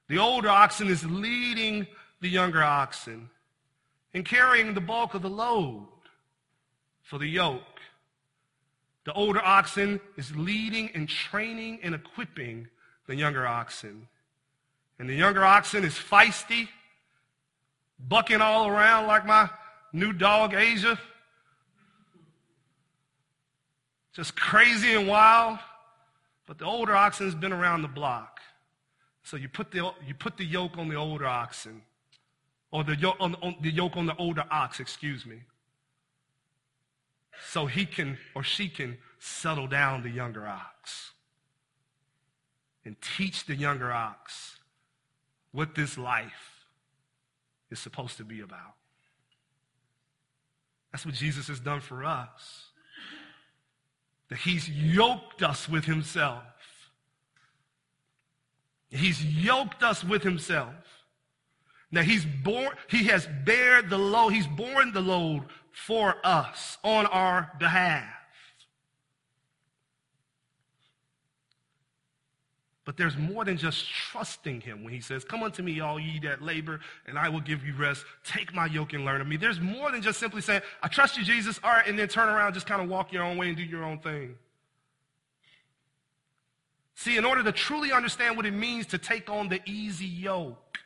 The 0.08 0.18
older 0.18 0.48
oxen 0.48 0.86
is 0.86 1.04
leading 1.04 1.88
the 2.20 2.28
younger 2.28 2.62
oxen 2.62 3.28
and 4.14 4.24
carrying 4.24 4.74
the 4.74 4.80
bulk 4.80 5.14
of 5.14 5.22
the 5.22 5.28
load 5.28 5.88
for 7.02 7.18
the 7.18 7.26
yoke. 7.26 7.80
The 9.06 9.12
older 9.12 9.44
oxen 9.44 10.00
is 10.16 10.36
leading 10.36 10.88
and 10.94 11.08
training 11.08 11.80
and 11.82 11.96
equipping 11.96 12.68
the 13.08 13.16
younger 13.16 13.44
oxen. 13.44 14.06
And 15.00 15.10
the 15.10 15.16
younger 15.16 15.44
oxen 15.44 15.82
is 15.82 15.94
feisty, 15.94 16.68
bucking 17.98 18.40
all 18.40 18.68
around 18.68 19.08
like 19.08 19.26
my 19.26 19.50
new 19.96 20.12
dog, 20.12 20.54
Asia. 20.54 20.98
Just 24.12 24.36
crazy 24.36 24.94
and 24.94 25.08
wild. 25.08 25.58
But 26.46 26.58
the 26.58 26.64
older 26.64 26.94
oxen's 26.94 27.34
been 27.34 27.52
around 27.52 27.82
the 27.82 27.88
block. 27.88 28.40
So 29.24 29.36
you 29.36 29.48
put 29.48 29.72
the, 29.72 29.90
you 30.06 30.14
put 30.14 30.36
the 30.36 30.44
yoke 30.44 30.78
on 30.78 30.88
the 30.88 30.94
older 30.94 31.26
oxen, 31.26 31.82
or 32.70 32.84
the 32.84 32.94
yoke 32.94 33.16
on, 33.18 33.34
on, 33.42 33.56
the 33.60 33.70
yoke 33.70 33.96
on 33.96 34.06
the 34.06 34.16
older 34.16 34.44
ox, 34.50 34.78
excuse 34.78 35.26
me. 35.26 35.42
So 37.48 37.66
he 37.66 37.84
can 37.84 38.18
or 38.34 38.44
she 38.44 38.68
can 38.68 38.98
settle 39.18 39.66
down 39.66 40.02
the 40.02 40.10
younger 40.10 40.46
ox 40.46 41.12
and 42.84 42.96
teach 43.00 43.46
the 43.46 43.56
younger 43.56 43.90
ox 43.90 44.60
what 45.50 45.74
this 45.74 45.98
life 45.98 46.66
is 47.70 47.80
supposed 47.80 48.16
to 48.18 48.24
be 48.24 48.40
about. 48.40 48.74
That's 50.92 51.04
what 51.04 51.14
Jesus 51.14 51.48
has 51.48 51.60
done 51.60 51.80
for 51.80 52.04
us. 52.04 52.70
That 54.28 54.38
he's 54.38 54.68
yoked 54.68 55.42
us 55.42 55.68
with 55.68 55.84
himself. 55.84 56.42
He's 58.88 59.24
yoked 59.24 59.82
us 59.82 60.02
with 60.02 60.22
himself. 60.22 60.74
Now 61.90 62.02
he's 62.02 62.24
born, 62.24 62.70
he 62.88 63.04
has 63.04 63.28
bared 63.44 63.90
the 63.90 63.98
load, 63.98 64.30
he's 64.30 64.46
borne 64.46 64.92
the 64.92 65.00
load 65.00 65.44
for 65.72 66.16
us 66.24 66.78
on 66.82 67.06
our 67.06 67.52
behalf. 67.58 68.04
But 72.86 72.96
there's 72.96 73.16
more 73.16 73.44
than 73.44 73.56
just 73.56 73.84
trusting 73.90 74.60
him 74.60 74.84
when 74.84 74.94
he 74.94 75.00
says, 75.00 75.24
Come 75.24 75.42
unto 75.42 75.60
me, 75.60 75.80
all 75.80 75.98
ye 75.98 76.20
that 76.20 76.40
labor, 76.40 76.78
and 77.06 77.18
I 77.18 77.28
will 77.28 77.40
give 77.40 77.66
you 77.66 77.74
rest. 77.74 78.04
Take 78.24 78.54
my 78.54 78.66
yoke 78.66 78.92
and 78.92 79.04
learn 79.04 79.20
of 79.20 79.26
me. 79.26 79.36
There's 79.36 79.60
more 79.60 79.90
than 79.90 80.02
just 80.02 80.20
simply 80.20 80.40
saying, 80.40 80.62
I 80.84 80.88
trust 80.88 81.18
you, 81.18 81.24
Jesus, 81.24 81.58
all 81.64 81.72
right, 81.72 81.86
and 81.86 81.98
then 81.98 82.06
turn 82.06 82.28
around, 82.28 82.54
just 82.54 82.66
kind 82.66 82.80
of 82.80 82.88
walk 82.88 83.12
your 83.12 83.24
own 83.24 83.36
way 83.38 83.48
and 83.48 83.56
do 83.56 83.64
your 83.64 83.82
own 83.82 83.98
thing. 83.98 84.36
See, 86.94 87.16
in 87.16 87.24
order 87.24 87.42
to 87.42 87.50
truly 87.50 87.90
understand 87.90 88.36
what 88.36 88.46
it 88.46 88.54
means 88.54 88.86
to 88.86 88.98
take 88.98 89.28
on 89.28 89.48
the 89.48 89.60
easy 89.66 90.06
yoke, 90.06 90.78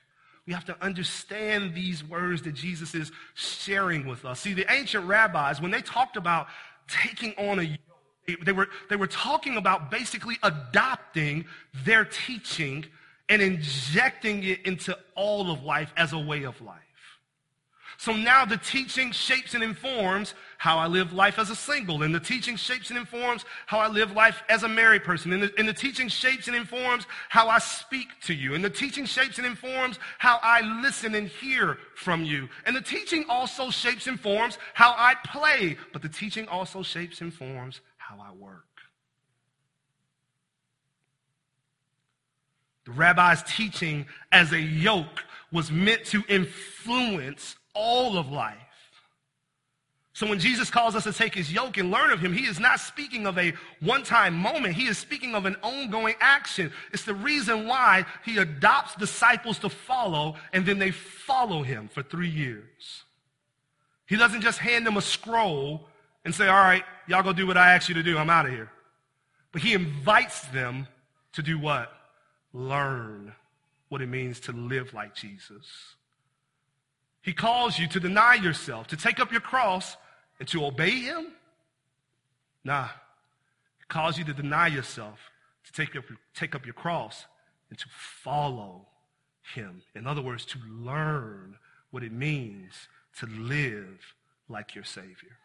we 0.46 0.54
have 0.54 0.64
to 0.64 0.76
understand 0.82 1.74
these 1.74 2.02
words 2.02 2.40
that 2.42 2.54
Jesus 2.54 2.94
is 2.94 3.12
sharing 3.34 4.06
with 4.06 4.24
us. 4.24 4.40
See, 4.40 4.54
the 4.54 4.64
ancient 4.72 5.06
rabbis, 5.06 5.60
when 5.60 5.70
they 5.70 5.82
talked 5.82 6.16
about 6.16 6.46
taking 6.88 7.34
on 7.34 7.58
a 7.58 7.62
yoke, 7.62 7.78
they 8.36 8.52
were, 8.52 8.68
they 8.88 8.96
were 8.96 9.06
talking 9.06 9.56
about 9.56 9.90
basically 9.90 10.36
adopting 10.42 11.44
their 11.84 12.04
teaching 12.04 12.84
and 13.28 13.40
injecting 13.40 14.42
it 14.42 14.66
into 14.66 14.96
all 15.14 15.50
of 15.50 15.62
life 15.62 15.92
as 15.96 16.12
a 16.12 16.18
way 16.18 16.42
of 16.42 16.60
life. 16.60 16.78
So 18.00 18.16
now 18.16 18.46
the 18.46 18.56
teaching 18.56 19.12
shapes 19.12 19.52
and 19.52 19.62
informs 19.62 20.32
how 20.56 20.78
I 20.78 20.86
live 20.86 21.12
life 21.12 21.38
as 21.38 21.50
a 21.50 21.54
single. 21.54 22.02
And 22.02 22.14
the 22.14 22.18
teaching 22.18 22.56
shapes 22.56 22.88
and 22.88 22.98
informs 22.98 23.44
how 23.66 23.78
I 23.78 23.88
live 23.88 24.12
life 24.12 24.42
as 24.48 24.62
a 24.62 24.68
married 24.68 25.04
person. 25.04 25.34
And 25.34 25.42
the, 25.42 25.52
and 25.58 25.68
the 25.68 25.74
teaching 25.74 26.08
shapes 26.08 26.46
and 26.46 26.56
informs 26.56 27.06
how 27.28 27.50
I 27.50 27.58
speak 27.58 28.08
to 28.22 28.32
you. 28.32 28.54
And 28.54 28.64
the 28.64 28.70
teaching 28.70 29.04
shapes 29.04 29.36
and 29.36 29.46
informs 29.46 29.98
how 30.16 30.38
I 30.42 30.62
listen 30.80 31.14
and 31.14 31.28
hear 31.28 31.76
from 31.94 32.24
you. 32.24 32.48
And 32.64 32.74
the 32.74 32.80
teaching 32.80 33.26
also 33.28 33.68
shapes 33.68 34.06
and 34.06 34.16
informs 34.16 34.56
how 34.72 34.94
I 34.96 35.14
play. 35.26 35.76
But 35.92 36.00
the 36.00 36.08
teaching 36.08 36.48
also 36.48 36.82
shapes 36.82 37.20
and 37.20 37.30
informs 37.30 37.82
how 38.10 38.20
I 38.20 38.32
work. 38.32 38.64
The 42.84 42.92
rabbi's 42.92 43.42
teaching 43.44 44.06
as 44.32 44.52
a 44.52 44.60
yoke 44.60 45.24
was 45.52 45.70
meant 45.70 46.04
to 46.06 46.24
influence 46.28 47.54
all 47.72 48.18
of 48.18 48.30
life. 48.30 48.56
So 50.12 50.26
when 50.26 50.40
Jesus 50.40 50.70
calls 50.70 50.96
us 50.96 51.04
to 51.04 51.12
take 51.12 51.34
his 51.34 51.52
yoke 51.52 51.76
and 51.76 51.90
learn 51.90 52.10
of 52.10 52.20
him, 52.20 52.32
he 52.32 52.46
is 52.46 52.58
not 52.58 52.80
speaking 52.80 53.26
of 53.26 53.38
a 53.38 53.54
one-time 53.80 54.34
moment. 54.34 54.74
He 54.74 54.86
is 54.86 54.98
speaking 54.98 55.34
of 55.34 55.46
an 55.46 55.56
ongoing 55.62 56.14
action. 56.20 56.72
It's 56.92 57.04
the 57.04 57.14
reason 57.14 57.68
why 57.68 58.04
he 58.24 58.38
adopts 58.38 58.96
disciples 58.96 59.58
to 59.60 59.68
follow 59.68 60.34
and 60.52 60.66
then 60.66 60.78
they 60.78 60.90
follow 60.90 61.62
him 61.62 61.88
for 61.88 62.02
three 62.02 62.28
years. 62.28 63.04
He 64.06 64.16
doesn't 64.16 64.40
just 64.40 64.58
hand 64.58 64.84
them 64.84 64.96
a 64.96 65.02
scroll 65.02 65.86
and 66.24 66.34
say, 66.34 66.46
all 66.48 66.58
right, 66.58 66.84
y'all 67.08 67.22
go 67.22 67.32
do 67.32 67.46
what 67.46 67.56
I 67.56 67.74
asked 67.74 67.88
you 67.88 67.94
to 67.94 68.02
do. 68.02 68.18
I'm 68.18 68.30
out 68.30 68.46
of 68.46 68.52
here. 68.52 68.70
But 69.52 69.62
he 69.62 69.72
invites 69.72 70.42
them 70.48 70.86
to 71.32 71.42
do 71.42 71.58
what? 71.58 71.92
Learn 72.52 73.32
what 73.88 74.02
it 74.02 74.08
means 74.08 74.40
to 74.40 74.52
live 74.52 74.94
like 74.94 75.14
Jesus. 75.14 75.66
He 77.22 77.32
calls 77.32 77.78
you 77.78 77.86
to 77.88 78.00
deny 78.00 78.34
yourself, 78.34 78.86
to 78.88 78.96
take 78.96 79.20
up 79.20 79.32
your 79.32 79.40
cross, 79.40 79.96
and 80.38 80.48
to 80.48 80.64
obey 80.64 80.90
him? 80.90 81.28
Nah. 82.64 82.88
He 83.78 83.84
calls 83.88 84.16
you 84.16 84.24
to 84.24 84.32
deny 84.32 84.68
yourself, 84.68 85.18
to 85.64 85.72
take 85.72 85.96
up, 85.96 86.04
take 86.34 86.54
up 86.54 86.64
your 86.64 86.74
cross, 86.74 87.26
and 87.68 87.78
to 87.78 87.86
follow 87.90 88.86
him. 89.54 89.82
In 89.94 90.06
other 90.06 90.22
words, 90.22 90.44
to 90.46 90.58
learn 90.68 91.56
what 91.90 92.02
it 92.02 92.12
means 92.12 92.72
to 93.18 93.26
live 93.26 94.14
like 94.48 94.74
your 94.74 94.84
Savior. 94.84 95.36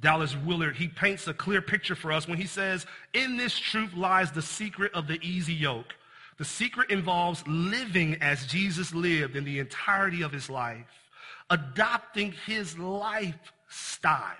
Dallas 0.00 0.36
Willard, 0.36 0.76
he 0.76 0.88
paints 0.88 1.28
a 1.28 1.34
clear 1.34 1.62
picture 1.62 1.94
for 1.94 2.12
us 2.12 2.26
when 2.26 2.38
he 2.38 2.46
says, 2.46 2.86
in 3.12 3.36
this 3.36 3.56
truth 3.58 3.94
lies 3.94 4.32
the 4.32 4.42
secret 4.42 4.92
of 4.92 5.06
the 5.06 5.20
easy 5.22 5.54
yoke. 5.54 5.94
The 6.36 6.44
secret 6.44 6.90
involves 6.90 7.46
living 7.46 8.16
as 8.20 8.46
Jesus 8.46 8.92
lived 8.92 9.36
in 9.36 9.44
the 9.44 9.60
entirety 9.60 10.22
of 10.22 10.32
his 10.32 10.50
life, 10.50 10.86
adopting 11.48 12.34
his 12.44 12.76
lifestyle. 12.76 14.36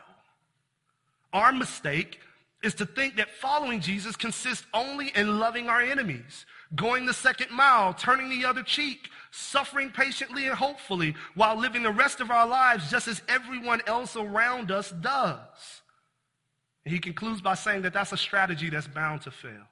Our 1.33 1.53
mistake 1.53 2.19
is 2.65 2.75
to 2.75 2.87
think 2.87 3.17
that 3.17 3.31
following 3.31 3.81
Jesus 3.81 4.17
consists 4.17 4.67
only 4.73 5.13
in 5.15 5.39
loving 5.39 5.69
our 5.69 5.81
enemies, 5.81 6.47
going 6.75 7.07
the 7.07 7.13
second 7.13 7.51
mile, 7.51 7.93
turning 7.93 8.31
the 8.31 8.45
other 8.45 8.63
cheek, 8.63 9.11
suffering 9.31 9.91
patiently 9.91 10.47
and 10.47 10.55
hopefully, 10.55 11.15
while 11.35 11.57
living 11.57 11.83
the 11.83 11.91
rest 11.93 12.21
of 12.21 12.31
our 12.31 12.47
lives 12.47 12.91
just 12.91 13.09
as 13.09 13.23
everyone 13.29 13.83
else 13.87 14.17
around 14.17 14.71
us 14.71 14.91
does. 14.91 15.83
And 16.85 16.93
he 16.93 17.01
concludes 17.01 17.41
by 17.41 17.55
saying 17.55 17.83
that 17.83 17.93
that's 17.93 18.13
a 18.13 18.17
strategy 18.17 18.71
that's 18.71 18.89
bound 18.89 19.23
to 19.23 19.31
fail. 19.31 19.69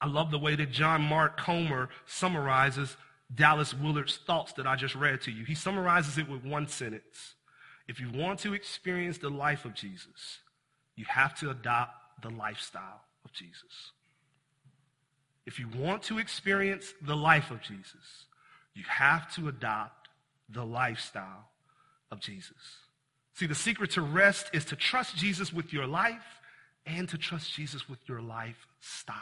I 0.00 0.06
love 0.06 0.30
the 0.30 0.38
way 0.38 0.56
that 0.56 0.70
John 0.70 1.02
Mark 1.02 1.38
Comer 1.38 1.90
summarizes 2.06 2.96
Dallas 3.34 3.74
Willard's 3.74 4.16
thoughts 4.16 4.54
that 4.54 4.66
I 4.66 4.76
just 4.76 4.94
read 4.94 5.20
to 5.22 5.30
you. 5.30 5.44
He 5.44 5.54
summarizes 5.54 6.18
it 6.18 6.28
with 6.28 6.44
one 6.44 6.68
sentence. 6.68 7.34
If 7.86 8.00
you 8.00 8.10
want 8.10 8.38
to 8.40 8.54
experience 8.54 9.18
the 9.18 9.30
life 9.30 9.64
of 9.64 9.74
Jesus, 9.74 10.38
you 11.00 11.06
have 11.08 11.34
to 11.34 11.48
adopt 11.48 11.94
the 12.22 12.28
lifestyle 12.28 13.00
of 13.24 13.32
Jesus. 13.32 13.92
If 15.46 15.58
you 15.58 15.66
want 15.74 16.02
to 16.04 16.18
experience 16.18 16.92
the 17.00 17.16
life 17.16 17.50
of 17.50 17.62
Jesus, 17.62 18.26
you 18.74 18.84
have 18.86 19.34
to 19.36 19.48
adopt 19.48 20.10
the 20.50 20.62
lifestyle 20.62 21.48
of 22.10 22.20
Jesus. 22.20 22.76
See, 23.32 23.46
the 23.46 23.54
secret 23.54 23.92
to 23.92 24.02
rest 24.02 24.50
is 24.52 24.66
to 24.66 24.76
trust 24.76 25.16
Jesus 25.16 25.54
with 25.54 25.72
your 25.72 25.86
life 25.86 26.42
and 26.84 27.08
to 27.08 27.16
trust 27.16 27.54
Jesus 27.54 27.88
with 27.88 28.00
your 28.06 28.20
lifestyle. 28.20 29.16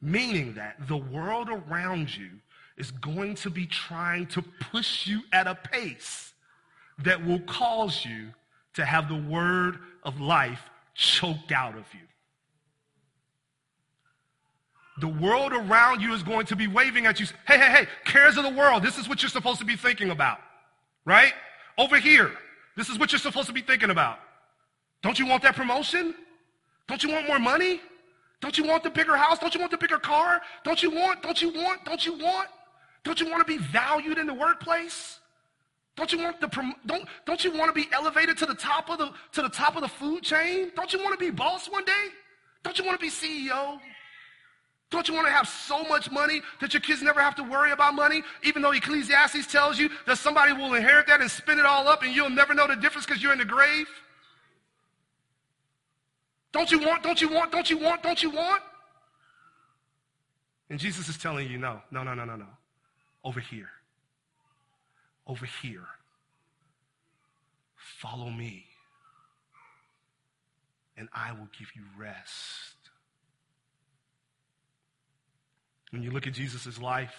Meaning 0.00 0.54
that 0.54 0.88
the 0.88 0.96
world 0.96 1.50
around 1.50 2.16
you 2.16 2.30
is 2.78 2.90
going 2.90 3.34
to 3.34 3.50
be 3.50 3.66
trying 3.66 4.26
to 4.28 4.42
push 4.72 5.06
you 5.06 5.20
at 5.30 5.46
a 5.46 5.54
pace 5.54 6.32
that 7.00 7.22
will 7.22 7.40
cause 7.40 8.06
you 8.06 8.30
to 8.74 8.84
have 8.86 9.08
the 9.08 9.28
word 9.28 9.78
of 10.02 10.20
life 10.20 10.60
choked 10.94 11.52
out 11.52 11.76
of 11.76 11.84
you. 11.92 12.00
The 15.00 15.08
world 15.08 15.52
around 15.52 16.00
you 16.00 16.12
is 16.12 16.22
going 16.22 16.46
to 16.46 16.56
be 16.56 16.66
waving 16.66 17.06
at 17.06 17.18
you. 17.18 17.26
Hey, 17.46 17.58
hey, 17.58 17.70
hey, 17.70 17.86
cares 18.04 18.36
of 18.36 18.44
the 18.44 18.50
world. 18.50 18.82
This 18.82 18.98
is 18.98 19.08
what 19.08 19.22
you're 19.22 19.30
supposed 19.30 19.58
to 19.60 19.64
be 19.64 19.76
thinking 19.76 20.10
about. 20.10 20.38
Right? 21.04 21.32
Over 21.78 21.98
here. 21.98 22.32
This 22.76 22.88
is 22.88 22.98
what 22.98 23.10
you're 23.10 23.18
supposed 23.18 23.46
to 23.46 23.52
be 23.52 23.62
thinking 23.62 23.90
about. 23.90 24.18
Don't 25.02 25.18
you 25.18 25.26
want 25.26 25.42
that 25.42 25.56
promotion? 25.56 26.14
Don't 26.86 27.02
you 27.02 27.10
want 27.10 27.26
more 27.26 27.38
money? 27.38 27.80
Don't 28.40 28.58
you 28.58 28.64
want 28.64 28.82
the 28.82 28.90
bigger 28.90 29.16
house? 29.16 29.38
Don't 29.38 29.54
you 29.54 29.60
want 29.60 29.70
the 29.70 29.78
bigger 29.78 29.98
car? 29.98 30.40
Don't 30.64 30.82
you 30.82 30.90
want, 30.90 31.22
don't 31.22 31.40
you 31.40 31.50
want, 31.50 31.84
don't 31.84 32.04
you 32.04 32.18
want? 32.18 32.48
Don't 33.04 33.20
you 33.20 33.30
want 33.30 33.46
to 33.46 33.50
be 33.50 33.58
valued 33.58 34.18
in 34.18 34.26
the 34.26 34.34
workplace? 34.34 35.20
Don't 35.96 36.10
you 36.10 36.18
want 36.18 36.40
the 36.40 36.74
don't 36.86 37.06
don't 37.26 37.44
you 37.44 37.52
want 37.52 37.74
to 37.74 37.80
be 37.80 37.88
elevated 37.92 38.38
to 38.38 38.46
the 38.46 38.54
top 38.54 38.88
of 38.88 38.98
the 38.98 39.12
to 39.32 39.42
the 39.42 39.48
top 39.48 39.76
of 39.76 39.82
the 39.82 39.88
food 39.88 40.22
chain? 40.22 40.70
Don't 40.74 40.92
you 40.92 40.98
want 41.02 41.18
to 41.18 41.24
be 41.24 41.30
boss 41.30 41.68
one 41.68 41.84
day? 41.84 42.06
Don't 42.62 42.78
you 42.78 42.84
want 42.84 42.98
to 42.98 43.04
be 43.04 43.10
CEO? 43.10 43.78
Don't 44.90 45.08
you 45.08 45.14
want 45.14 45.26
to 45.26 45.32
have 45.32 45.48
so 45.48 45.82
much 45.84 46.10
money 46.10 46.42
that 46.60 46.74
your 46.74 46.82
kids 46.82 47.02
never 47.02 47.20
have 47.20 47.34
to 47.36 47.42
worry 47.42 47.72
about 47.72 47.94
money? 47.94 48.22
Even 48.42 48.60
though 48.60 48.72
Ecclesiastes 48.72 49.50
tells 49.50 49.78
you 49.78 49.88
that 50.06 50.18
somebody 50.18 50.52
will 50.52 50.74
inherit 50.74 51.06
that 51.06 51.22
and 51.22 51.30
spend 51.30 51.58
it 51.58 51.64
all 51.64 51.88
up 51.88 52.02
and 52.02 52.14
you'll 52.14 52.28
never 52.28 52.52
know 52.52 52.66
the 52.66 52.76
difference 52.76 53.06
because 53.06 53.22
you're 53.22 53.32
in 53.32 53.38
the 53.38 53.44
grave? 53.44 53.88
Don't 56.52 56.70
you 56.70 56.78
want, 56.78 57.02
don't 57.02 57.20
you 57.22 57.30
want, 57.30 57.50
don't 57.50 57.70
you 57.70 57.78
want, 57.78 58.02
don't 58.02 58.22
you 58.22 58.30
want? 58.30 58.62
And 60.68 60.78
Jesus 60.78 61.08
is 61.08 61.16
telling 61.16 61.50
you, 61.50 61.56
no, 61.56 61.80
no, 61.90 62.02
no, 62.02 62.12
no, 62.12 62.26
no, 62.26 62.36
no. 62.36 62.46
Over 63.24 63.40
here. 63.40 63.70
Over 65.26 65.46
here. 65.46 65.86
Follow 67.76 68.30
me. 68.30 68.66
And 70.96 71.08
I 71.14 71.32
will 71.32 71.48
give 71.58 71.68
you 71.74 71.82
rest. 71.98 72.76
When 75.90 76.02
you 76.02 76.10
look 76.10 76.26
at 76.26 76.32
Jesus' 76.32 76.80
life, 76.80 77.14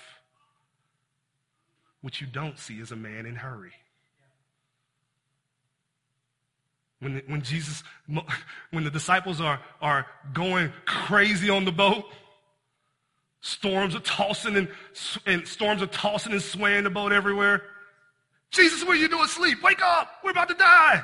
what 2.01 2.19
you 2.19 2.27
don't 2.27 2.59
see 2.59 2.79
is 2.79 2.91
a 2.91 2.95
man 2.95 3.25
in 3.25 3.35
hurry. 3.35 3.71
When, 6.99 7.21
when 7.27 7.41
Jesus, 7.41 7.83
when 8.71 8.83
the 8.83 8.89
disciples 8.89 9.39
are, 9.41 9.59
are 9.81 10.07
going 10.33 10.71
crazy 10.85 11.49
on 11.49 11.65
the 11.65 11.71
boat, 11.71 12.05
storms 13.41 13.95
are 13.95 13.99
tossing 13.99 14.55
and, 14.55 14.69
and 15.25 15.47
storms 15.47 15.81
are 15.81 15.87
tossing 15.87 16.31
and 16.31 16.41
swaying 16.41 16.85
the 16.85 16.89
boat 16.89 17.11
everywhere. 17.11 17.61
Jesus, 18.53 18.83
what 18.85 18.95
are 18.95 18.99
you 18.99 19.09
doing 19.09 19.25
asleep? 19.25 19.61
Wake 19.61 19.81
up. 19.81 20.09
We're 20.23 20.31
about 20.31 20.47
to 20.47 20.55
die. 20.55 21.03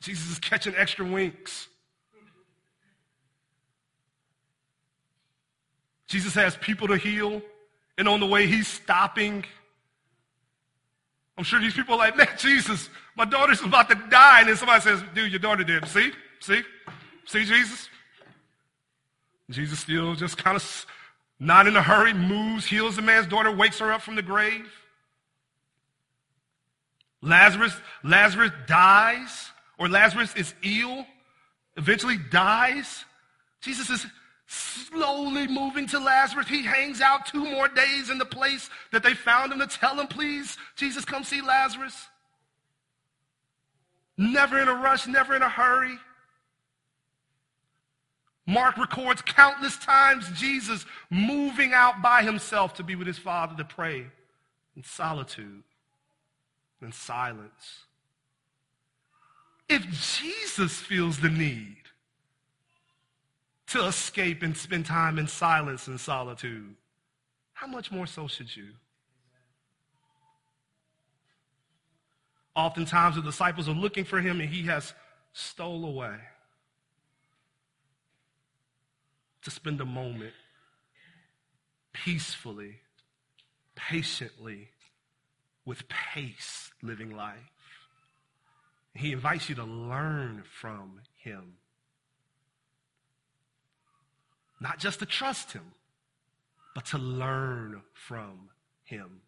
Jesus 0.00 0.30
is 0.30 0.38
catching 0.38 0.74
extra 0.74 1.06
winks. 1.06 1.68
Jesus 6.08 6.34
has 6.34 6.56
people 6.56 6.88
to 6.88 6.96
heal, 6.96 7.42
and 7.98 8.08
on 8.08 8.20
the 8.20 8.26
way, 8.26 8.46
he's 8.46 8.68
stopping 8.68 9.44
I'm 11.38 11.44
sure 11.44 11.60
these 11.60 11.74
people 11.74 11.94
are 11.94 11.98
like, 11.98 12.16
man, 12.16 12.28
Jesus, 12.38 12.88
my 13.14 13.24
daughter's 13.24 13.60
about 13.60 13.90
to 13.90 13.94
die. 14.10 14.40
And 14.40 14.48
then 14.48 14.56
somebody 14.56 14.80
says, 14.80 15.02
dude, 15.14 15.30
your 15.30 15.38
daughter 15.38 15.64
did. 15.64 15.86
See? 15.86 16.12
See? 16.40 16.62
See 17.26 17.44
Jesus? 17.44 17.88
Jesus 19.50 19.78
still 19.78 20.14
just 20.14 20.38
kind 20.38 20.56
of 20.56 20.86
not 21.38 21.66
in 21.66 21.76
a 21.76 21.82
hurry, 21.82 22.14
moves, 22.14 22.64
heals 22.64 22.96
the 22.96 23.02
man's 23.02 23.26
daughter, 23.26 23.54
wakes 23.54 23.78
her 23.78 23.92
up 23.92 24.00
from 24.00 24.16
the 24.16 24.22
grave. 24.22 24.72
Lazarus, 27.22 27.74
Lazarus 28.04 28.52
dies, 28.66 29.50
or 29.78 29.88
Lazarus 29.88 30.34
is 30.36 30.54
ill, 30.62 31.06
eventually 31.76 32.18
dies. 32.30 33.04
Jesus 33.60 33.90
is 33.90 34.06
slowly 34.46 35.48
moving 35.48 35.86
to 35.88 35.98
Lazarus. 35.98 36.48
He 36.48 36.62
hangs 36.62 37.00
out 37.00 37.26
two 37.26 37.44
more 37.44 37.68
days 37.68 38.10
in 38.10 38.18
the 38.18 38.24
place 38.24 38.70
that 38.92 39.02
they 39.02 39.14
found 39.14 39.52
him 39.52 39.58
to 39.58 39.66
tell 39.66 39.98
him, 39.98 40.06
please, 40.06 40.56
Jesus, 40.76 41.04
come 41.04 41.24
see 41.24 41.40
Lazarus. 41.40 42.08
Never 44.16 44.60
in 44.60 44.68
a 44.68 44.74
rush, 44.74 45.06
never 45.06 45.34
in 45.34 45.42
a 45.42 45.48
hurry. 45.48 45.98
Mark 48.46 48.76
records 48.78 49.20
countless 49.22 49.76
times 49.78 50.30
Jesus 50.34 50.86
moving 51.10 51.72
out 51.72 52.00
by 52.00 52.22
himself 52.22 52.74
to 52.74 52.84
be 52.84 52.94
with 52.94 53.08
his 53.08 53.18
Father 53.18 53.56
to 53.56 53.64
pray 53.64 54.06
in 54.76 54.84
solitude 54.84 55.64
and 56.80 56.94
silence. 56.94 57.84
If 59.68 59.82
Jesus 59.82 60.74
feels 60.74 61.18
the 61.18 61.28
need 61.28 61.86
to 63.68 63.86
escape 63.86 64.42
and 64.42 64.56
spend 64.56 64.86
time 64.86 65.18
in 65.18 65.26
silence 65.26 65.88
and 65.88 65.98
solitude. 65.98 66.74
How 67.52 67.66
much 67.66 67.90
more 67.90 68.06
so 68.06 68.28
should 68.28 68.54
you? 68.54 68.68
Oftentimes 72.54 73.16
the 73.16 73.22
disciples 73.22 73.68
are 73.68 73.74
looking 73.74 74.04
for 74.04 74.20
him 74.20 74.40
and 74.40 74.48
he 74.48 74.62
has 74.66 74.94
stole 75.32 75.84
away 75.84 76.16
to 79.42 79.50
spend 79.50 79.80
a 79.80 79.84
moment 79.84 80.32
peacefully, 81.92 82.76
patiently 83.74 84.68
with 85.66 85.88
pace 85.88 86.70
living 86.82 87.14
life. 87.14 87.36
He 88.94 89.12
invites 89.12 89.50
you 89.50 89.54
to 89.56 89.64
learn 89.64 90.44
from 90.60 91.00
him. 91.18 91.56
Not 94.58 94.78
just 94.78 95.00
to 95.00 95.06
trust 95.06 95.52
him, 95.52 95.72
but 96.74 96.86
to 96.86 96.98
learn 96.98 97.82
from 97.92 98.48
him. 98.84 99.20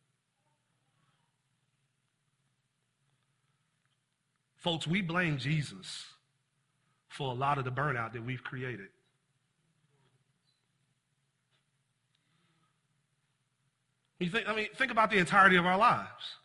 Folks, 4.56 4.86
we 4.86 5.02
blame 5.02 5.38
Jesus 5.38 6.04
for 7.08 7.30
a 7.30 7.34
lot 7.34 7.58
of 7.58 7.64
the 7.64 7.70
burnout 7.70 8.12
that 8.12 8.24
we've 8.24 8.42
created. 8.42 8.88
You 14.18 14.30
think, 14.30 14.48
I 14.48 14.54
mean, 14.54 14.66
think 14.76 14.90
about 14.90 15.10
the 15.10 15.18
entirety 15.18 15.56
of 15.56 15.66
our 15.66 15.78
lives. 15.78 16.36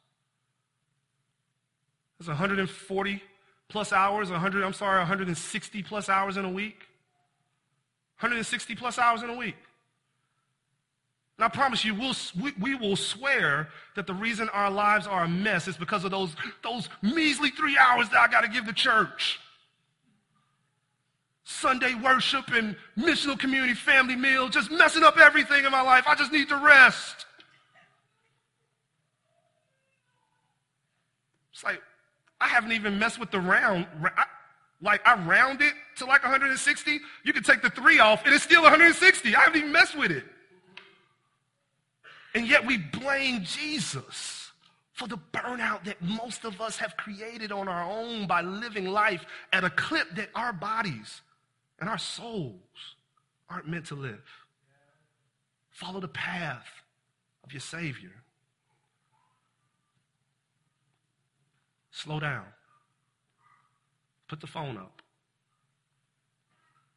It's 2.20 2.28
140 2.28 3.24
plus 3.68 3.92
hours, 3.92 4.30
100, 4.30 4.64
I'm 4.64 4.74
sorry, 4.74 5.00
160 5.00 5.84
plus 5.84 6.08
hours 6.10 6.38
in 6.38 6.46
a 6.46 6.52
week. 6.52 6.88
160 8.20 8.76
plus 8.76 9.00
hours 9.00 9.24
in 9.24 9.30
a 9.30 9.36
week. 9.36 9.56
And 11.38 11.46
I 11.46 11.48
promise 11.50 11.84
you, 11.84 11.96
we'll, 11.96 12.14
we, 12.40 12.54
we 12.60 12.76
will 12.76 12.96
swear 12.96 13.70
that 13.96 14.06
the 14.06 14.14
reason 14.14 14.50
our 14.50 14.70
lives 14.70 15.08
are 15.08 15.24
a 15.24 15.28
mess 15.28 15.68
is 15.68 15.76
because 15.76 16.06
of 16.06 16.12
those, 16.12 16.36
those 16.64 16.88
measly 17.02 17.50
three 17.50 17.76
hours 17.78 18.08
that 18.10 18.20
I 18.20 18.28
got 18.28 18.42
to 18.42 18.48
give 18.48 18.68
the 18.68 18.74
church. 18.74 19.40
Sunday 21.44 21.96
worship 21.96 22.46
and 22.54 22.76
missional 22.98 23.38
community 23.38 23.74
family 23.74 24.16
meal, 24.16 24.48
just 24.48 24.72
messing 24.72 25.04
up 25.04 25.18
everything 25.18 25.66
in 25.66 25.72
my 25.72 25.82
life. 25.82 26.06
I 26.08 26.16
just 26.16 26.32
need 26.32 26.48
to 26.50 26.58
rest. 26.58 27.26
It's 31.54 31.64
like, 31.64 31.82
I 32.42 32.48
haven't 32.48 32.72
even 32.74 33.00
messed 33.00 33.20
with 33.20 33.32
the 33.32 33.40
round. 33.40 33.88
I, 34.04 34.26
like, 34.82 35.08
I 35.08 35.16
round 35.26 35.62
it 35.62 35.74
to 35.98 36.06
like 36.06 36.24
160. 36.24 37.00
You 37.24 37.34
can 37.34 37.44
take 37.44 37.62
the 37.62 37.70
three 37.70 38.00
off, 38.00 38.26
and 38.26 38.34
it's 38.34 38.44
still 38.44 38.64
160. 38.64 39.36
I 39.36 39.40
haven't 39.40 39.58
even 39.58 39.72
messed 39.72 39.98
with 39.98 40.12
it. 40.12 40.26
And 42.36 42.48
yet 42.48 42.66
we 42.66 42.78
blame 42.78 43.44
Jesus 43.44 44.52
for 44.92 45.08
the 45.08 45.20
burnout 45.32 45.84
that 45.86 46.02
most 46.02 46.46
of 46.46 46.60
us 46.60 46.78
have 46.78 46.98
created 46.98 47.52
on 47.52 47.68
our 47.68 47.90
own 47.90 48.28
by 48.28 48.42
living 48.42 48.86
life 48.86 49.26
at 49.52 49.64
a 49.64 49.70
clip 49.70 50.16
that 50.16 50.30
our 50.36 50.52
bodies 50.52 51.22
and 51.80 51.90
our 51.90 51.98
souls 51.98 52.56
aren't 53.50 53.68
meant 53.68 53.86
to 53.88 53.96
live. 53.96 54.24
Follow 55.70 56.00
the 56.00 56.08
path 56.08 56.68
of 57.44 57.52
your 57.52 57.60
Savior. 57.60 58.23
Slow 62.04 62.20
down. 62.20 62.46
Put 64.28 64.42
the 64.42 64.48
phone 64.48 64.78
up. 64.78 65.02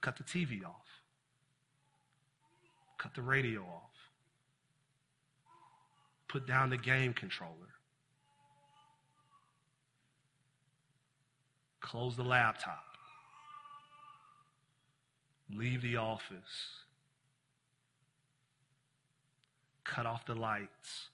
Cut 0.00 0.16
the 0.16 0.24
TV 0.24 0.64
off. 0.64 1.02
Cut 2.98 3.14
the 3.14 3.22
radio 3.22 3.60
off 3.60 3.96
put 6.36 6.46
down 6.46 6.68
the 6.68 6.76
game 6.76 7.14
controller. 7.14 7.72
Close 11.80 12.14
the 12.14 12.24
laptop. 12.24 12.84
Leave 15.54 15.80
the 15.80 15.96
office. 15.96 16.82
Cut 19.84 20.04
off 20.04 20.26
the 20.26 20.34
lights. 20.34 21.08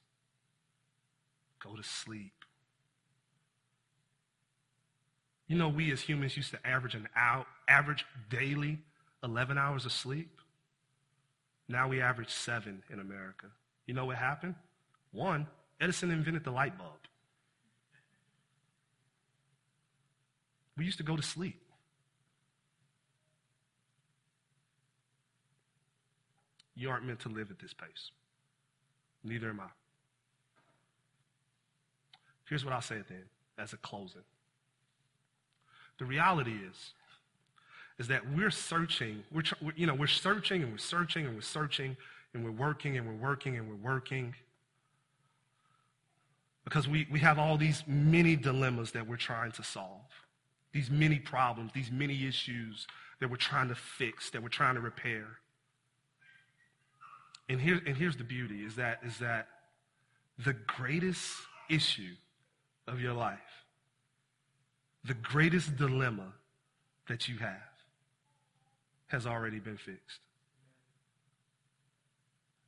Go 1.63 1.77
to 1.77 1.85
sleep. 1.85 2.42
You 5.53 5.59
know, 5.59 5.69
we 5.69 5.93
as 5.93 6.01
humans 6.01 6.35
used 6.35 6.51
to 6.53 6.67
average 6.67 6.95
an 6.95 7.11
hour, 7.15 7.45
average 7.69 8.07
daily 8.31 8.79
11 9.23 9.59
hours 9.59 9.85
of 9.85 9.93
sleep. 9.93 10.41
Now 11.69 11.89
we 11.89 12.01
average 12.01 12.31
seven 12.31 12.83
in 12.91 12.99
America. 13.01 13.49
You 13.85 13.93
know 13.93 14.07
what 14.07 14.17
happened? 14.17 14.55
One, 15.11 15.47
Edison 15.79 16.11
invented 16.11 16.45
the 16.45 16.51
light 16.51 16.79
bulb. 16.79 16.97
We 20.79 20.87
used 20.87 20.97
to 20.97 21.05
go 21.05 21.17
to 21.17 21.23
sleep. 21.23 21.61
You 26.75 26.89
aren't 26.89 27.05
meant 27.05 27.21
to 27.21 27.29
live 27.29 27.51
at 27.51 27.59
this 27.59 27.75
pace. 27.75 28.11
Neither 29.23 29.51
am 29.51 29.61
I. 29.61 29.69
Here's 32.49 32.65
what 32.65 32.73
I'll 32.73 32.81
say 32.81 32.97
at 32.97 33.09
the 33.09 33.17
end 33.17 33.27
as 33.59 33.75
a 33.75 33.77
closing. 33.77 34.23
The 36.03 36.09
reality 36.09 36.51
is, 36.69 36.95
is 38.01 38.09
that 38.09 38.23
we're 38.35 38.51
searching, 38.51 39.23
we're, 39.31 39.45
you 39.77 39.87
know, 39.87 39.95
we're 39.95 40.09
searching 40.09 40.65
and 40.65 40.73
we're 40.73 40.79
searching 40.79 41.27
and 41.27 41.37
we're 41.37 41.43
searching 41.43 41.97
and 42.35 42.45
we're 42.45 42.51
working 42.51 42.99
and 42.99 43.07
we're 43.07 43.29
working 43.29 43.57
and 43.57 43.69
we're 43.69 43.77
working. 43.77 44.35
Because 46.65 46.89
we, 46.89 47.07
we 47.09 47.21
have 47.21 47.39
all 47.39 47.57
these 47.57 47.85
many 47.87 48.35
dilemmas 48.35 48.91
that 48.91 49.07
we're 49.07 49.15
trying 49.15 49.53
to 49.53 49.63
solve, 49.63 50.01
these 50.73 50.91
many 50.91 51.21
problems, 51.21 51.71
these 51.73 51.93
many 51.93 52.27
issues 52.27 52.89
that 53.21 53.31
we're 53.31 53.37
trying 53.37 53.69
to 53.69 53.77
fix, 53.77 54.29
that 54.31 54.43
we're 54.43 54.49
trying 54.49 54.75
to 54.75 54.81
repair. 54.81 55.39
And, 57.49 57.61
here, 57.61 57.81
and 57.87 57.97
here's 57.97 58.17
the 58.17 58.25
beauty 58.25 58.65
is 58.65 58.75
that, 58.75 58.99
is 59.05 59.19
that 59.19 59.47
the 60.37 60.55
greatest 60.67 61.33
issue 61.71 62.17
of 62.89 63.01
your 63.01 63.13
life, 63.13 63.39
the 65.05 65.15
greatest 65.15 65.77
dilemma 65.77 66.33
that 67.09 67.29
you 67.29 67.39
have, 67.39 67.59
has 69.09 69.27
already 69.27 69.59
been 69.59 69.77
fixed. 69.77 70.21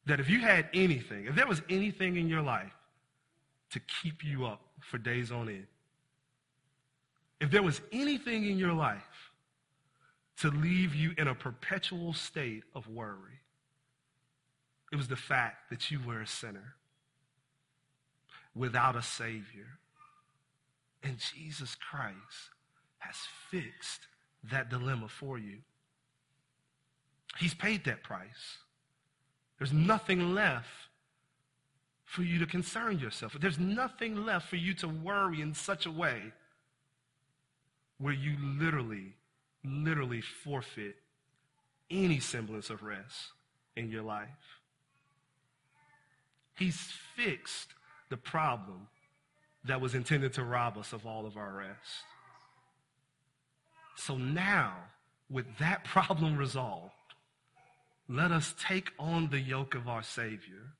That 0.07 0.21
if 0.21 0.29
you 0.29 0.41
had 0.41 0.69
anything, 0.75 1.27
if 1.27 1.35
there 1.35 1.47
was 1.47 1.63
anything 1.71 2.17
in 2.17 2.29
your 2.29 2.43
life 2.43 2.75
to 3.75 3.81
keep 4.03 4.25
you 4.25 4.47
up 4.47 4.61
for 4.81 4.99
days 4.99 5.33
on 5.33 5.49
end. 5.49 5.67
If 7.41 7.51
there 7.51 7.63
was 7.63 7.81
anything 7.91 8.45
in 8.45 8.57
your 8.57 8.73
life 8.73 9.33
to 10.39 10.51
leave 10.51 10.95
you 10.95 11.13
in 11.19 11.27
a 11.27 11.35
perpetual 11.35 12.13
state 12.13 12.63
of 12.77 12.87
worry, 12.89 13.41
it 14.93 14.97
was 14.97 15.09
the 15.09 15.17
fact 15.17 15.71
that 15.71 15.91
you 15.91 15.99
were 16.07 16.21
a 16.21 16.27
sinner 16.27 16.77
without 18.55 18.95
a 18.95 19.03
Savior. 19.03 19.79
And 21.05 21.19
Jesus 21.19 21.77
Christ 21.77 22.51
has 22.99 23.17
fixed 23.51 24.01
that 24.51 24.71
dilemma 24.71 25.09
for 25.09 25.39
you. 25.39 25.59
He's 27.39 27.55
paid 27.55 27.85
that 27.85 28.03
price. 28.03 28.59
There's 29.59 29.73
nothing 29.73 30.35
left 30.35 30.69
for 32.05 32.23
you 32.23 32.39
to 32.39 32.47
concern 32.47 32.99
yourself. 32.99 33.37
There's 33.39 33.59
nothing 33.59 34.25
left 34.25 34.49
for 34.49 34.57
you 34.57 34.73
to 34.75 34.89
worry 34.89 35.41
in 35.41 35.55
such 35.55 35.85
a 35.85 35.91
way 35.91 36.33
where 37.99 38.15
you 38.15 38.37
literally, 38.59 39.15
literally 39.65 40.21
forfeit 40.21 40.97
any 41.91 42.21
semblance 42.21 42.71
of 42.71 42.83
rest 42.83 43.33
in 43.77 43.91
your 43.91 44.03
life. 44.03 44.29
He's 46.57 46.93
fixed 47.17 47.69
the 48.11 48.17
problem 48.17 48.89
that 49.65 49.81
was 49.81 49.95
intended 49.95 50.35
to 50.35 50.45
rob 50.45 50.77
us 50.77 50.93
of 50.93 51.07
all 51.07 51.27
of 51.27 51.37
our 51.37 51.53
rest. 51.53 52.05
So 53.97 54.17
now, 54.17 54.75
with 55.31 55.47
that 55.59 55.85
problem 55.85 56.37
resolved, 56.37 56.93
let 58.09 58.31
us 58.31 58.55
take 58.61 58.91
on 58.99 59.31
the 59.31 59.41
yoke 59.41 59.75
of 59.75 59.89
our 59.89 60.03
Savior 60.03 60.75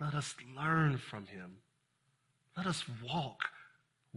let 0.00 0.14
us 0.14 0.34
learn 0.56 0.98
from 0.98 1.26
him. 1.26 1.56
Let 2.56 2.66
us 2.66 2.84
walk 3.02 3.40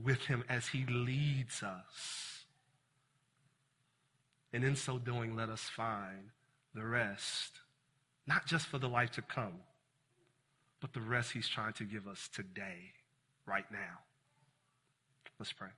with 0.02 0.26
him 0.26 0.44
as 0.48 0.68
he 0.68 0.86
leads 0.86 1.64
us. 1.64 2.46
And 4.54 4.64
in 4.64 4.76
so 4.76 4.98
doing, 4.98 5.36
let 5.36 5.50
us 5.50 5.62
find 5.62 6.30
the 6.76 6.86
rest, 6.86 7.54
not 8.28 8.46
just 8.46 8.68
for 8.68 8.78
the 8.78 8.90
life 8.90 9.12
to 9.12 9.22
come, 9.22 9.62
but 10.80 10.94
the 10.94 11.02
rest 11.02 11.32
he's 11.32 11.48
trying 11.48 11.74
to 11.74 11.84
give 11.84 12.08
us 12.08 12.30
today, 12.34 12.94
right 13.48 13.66
now. 13.72 14.00
Let's 15.40 15.54
pray. 15.54 15.70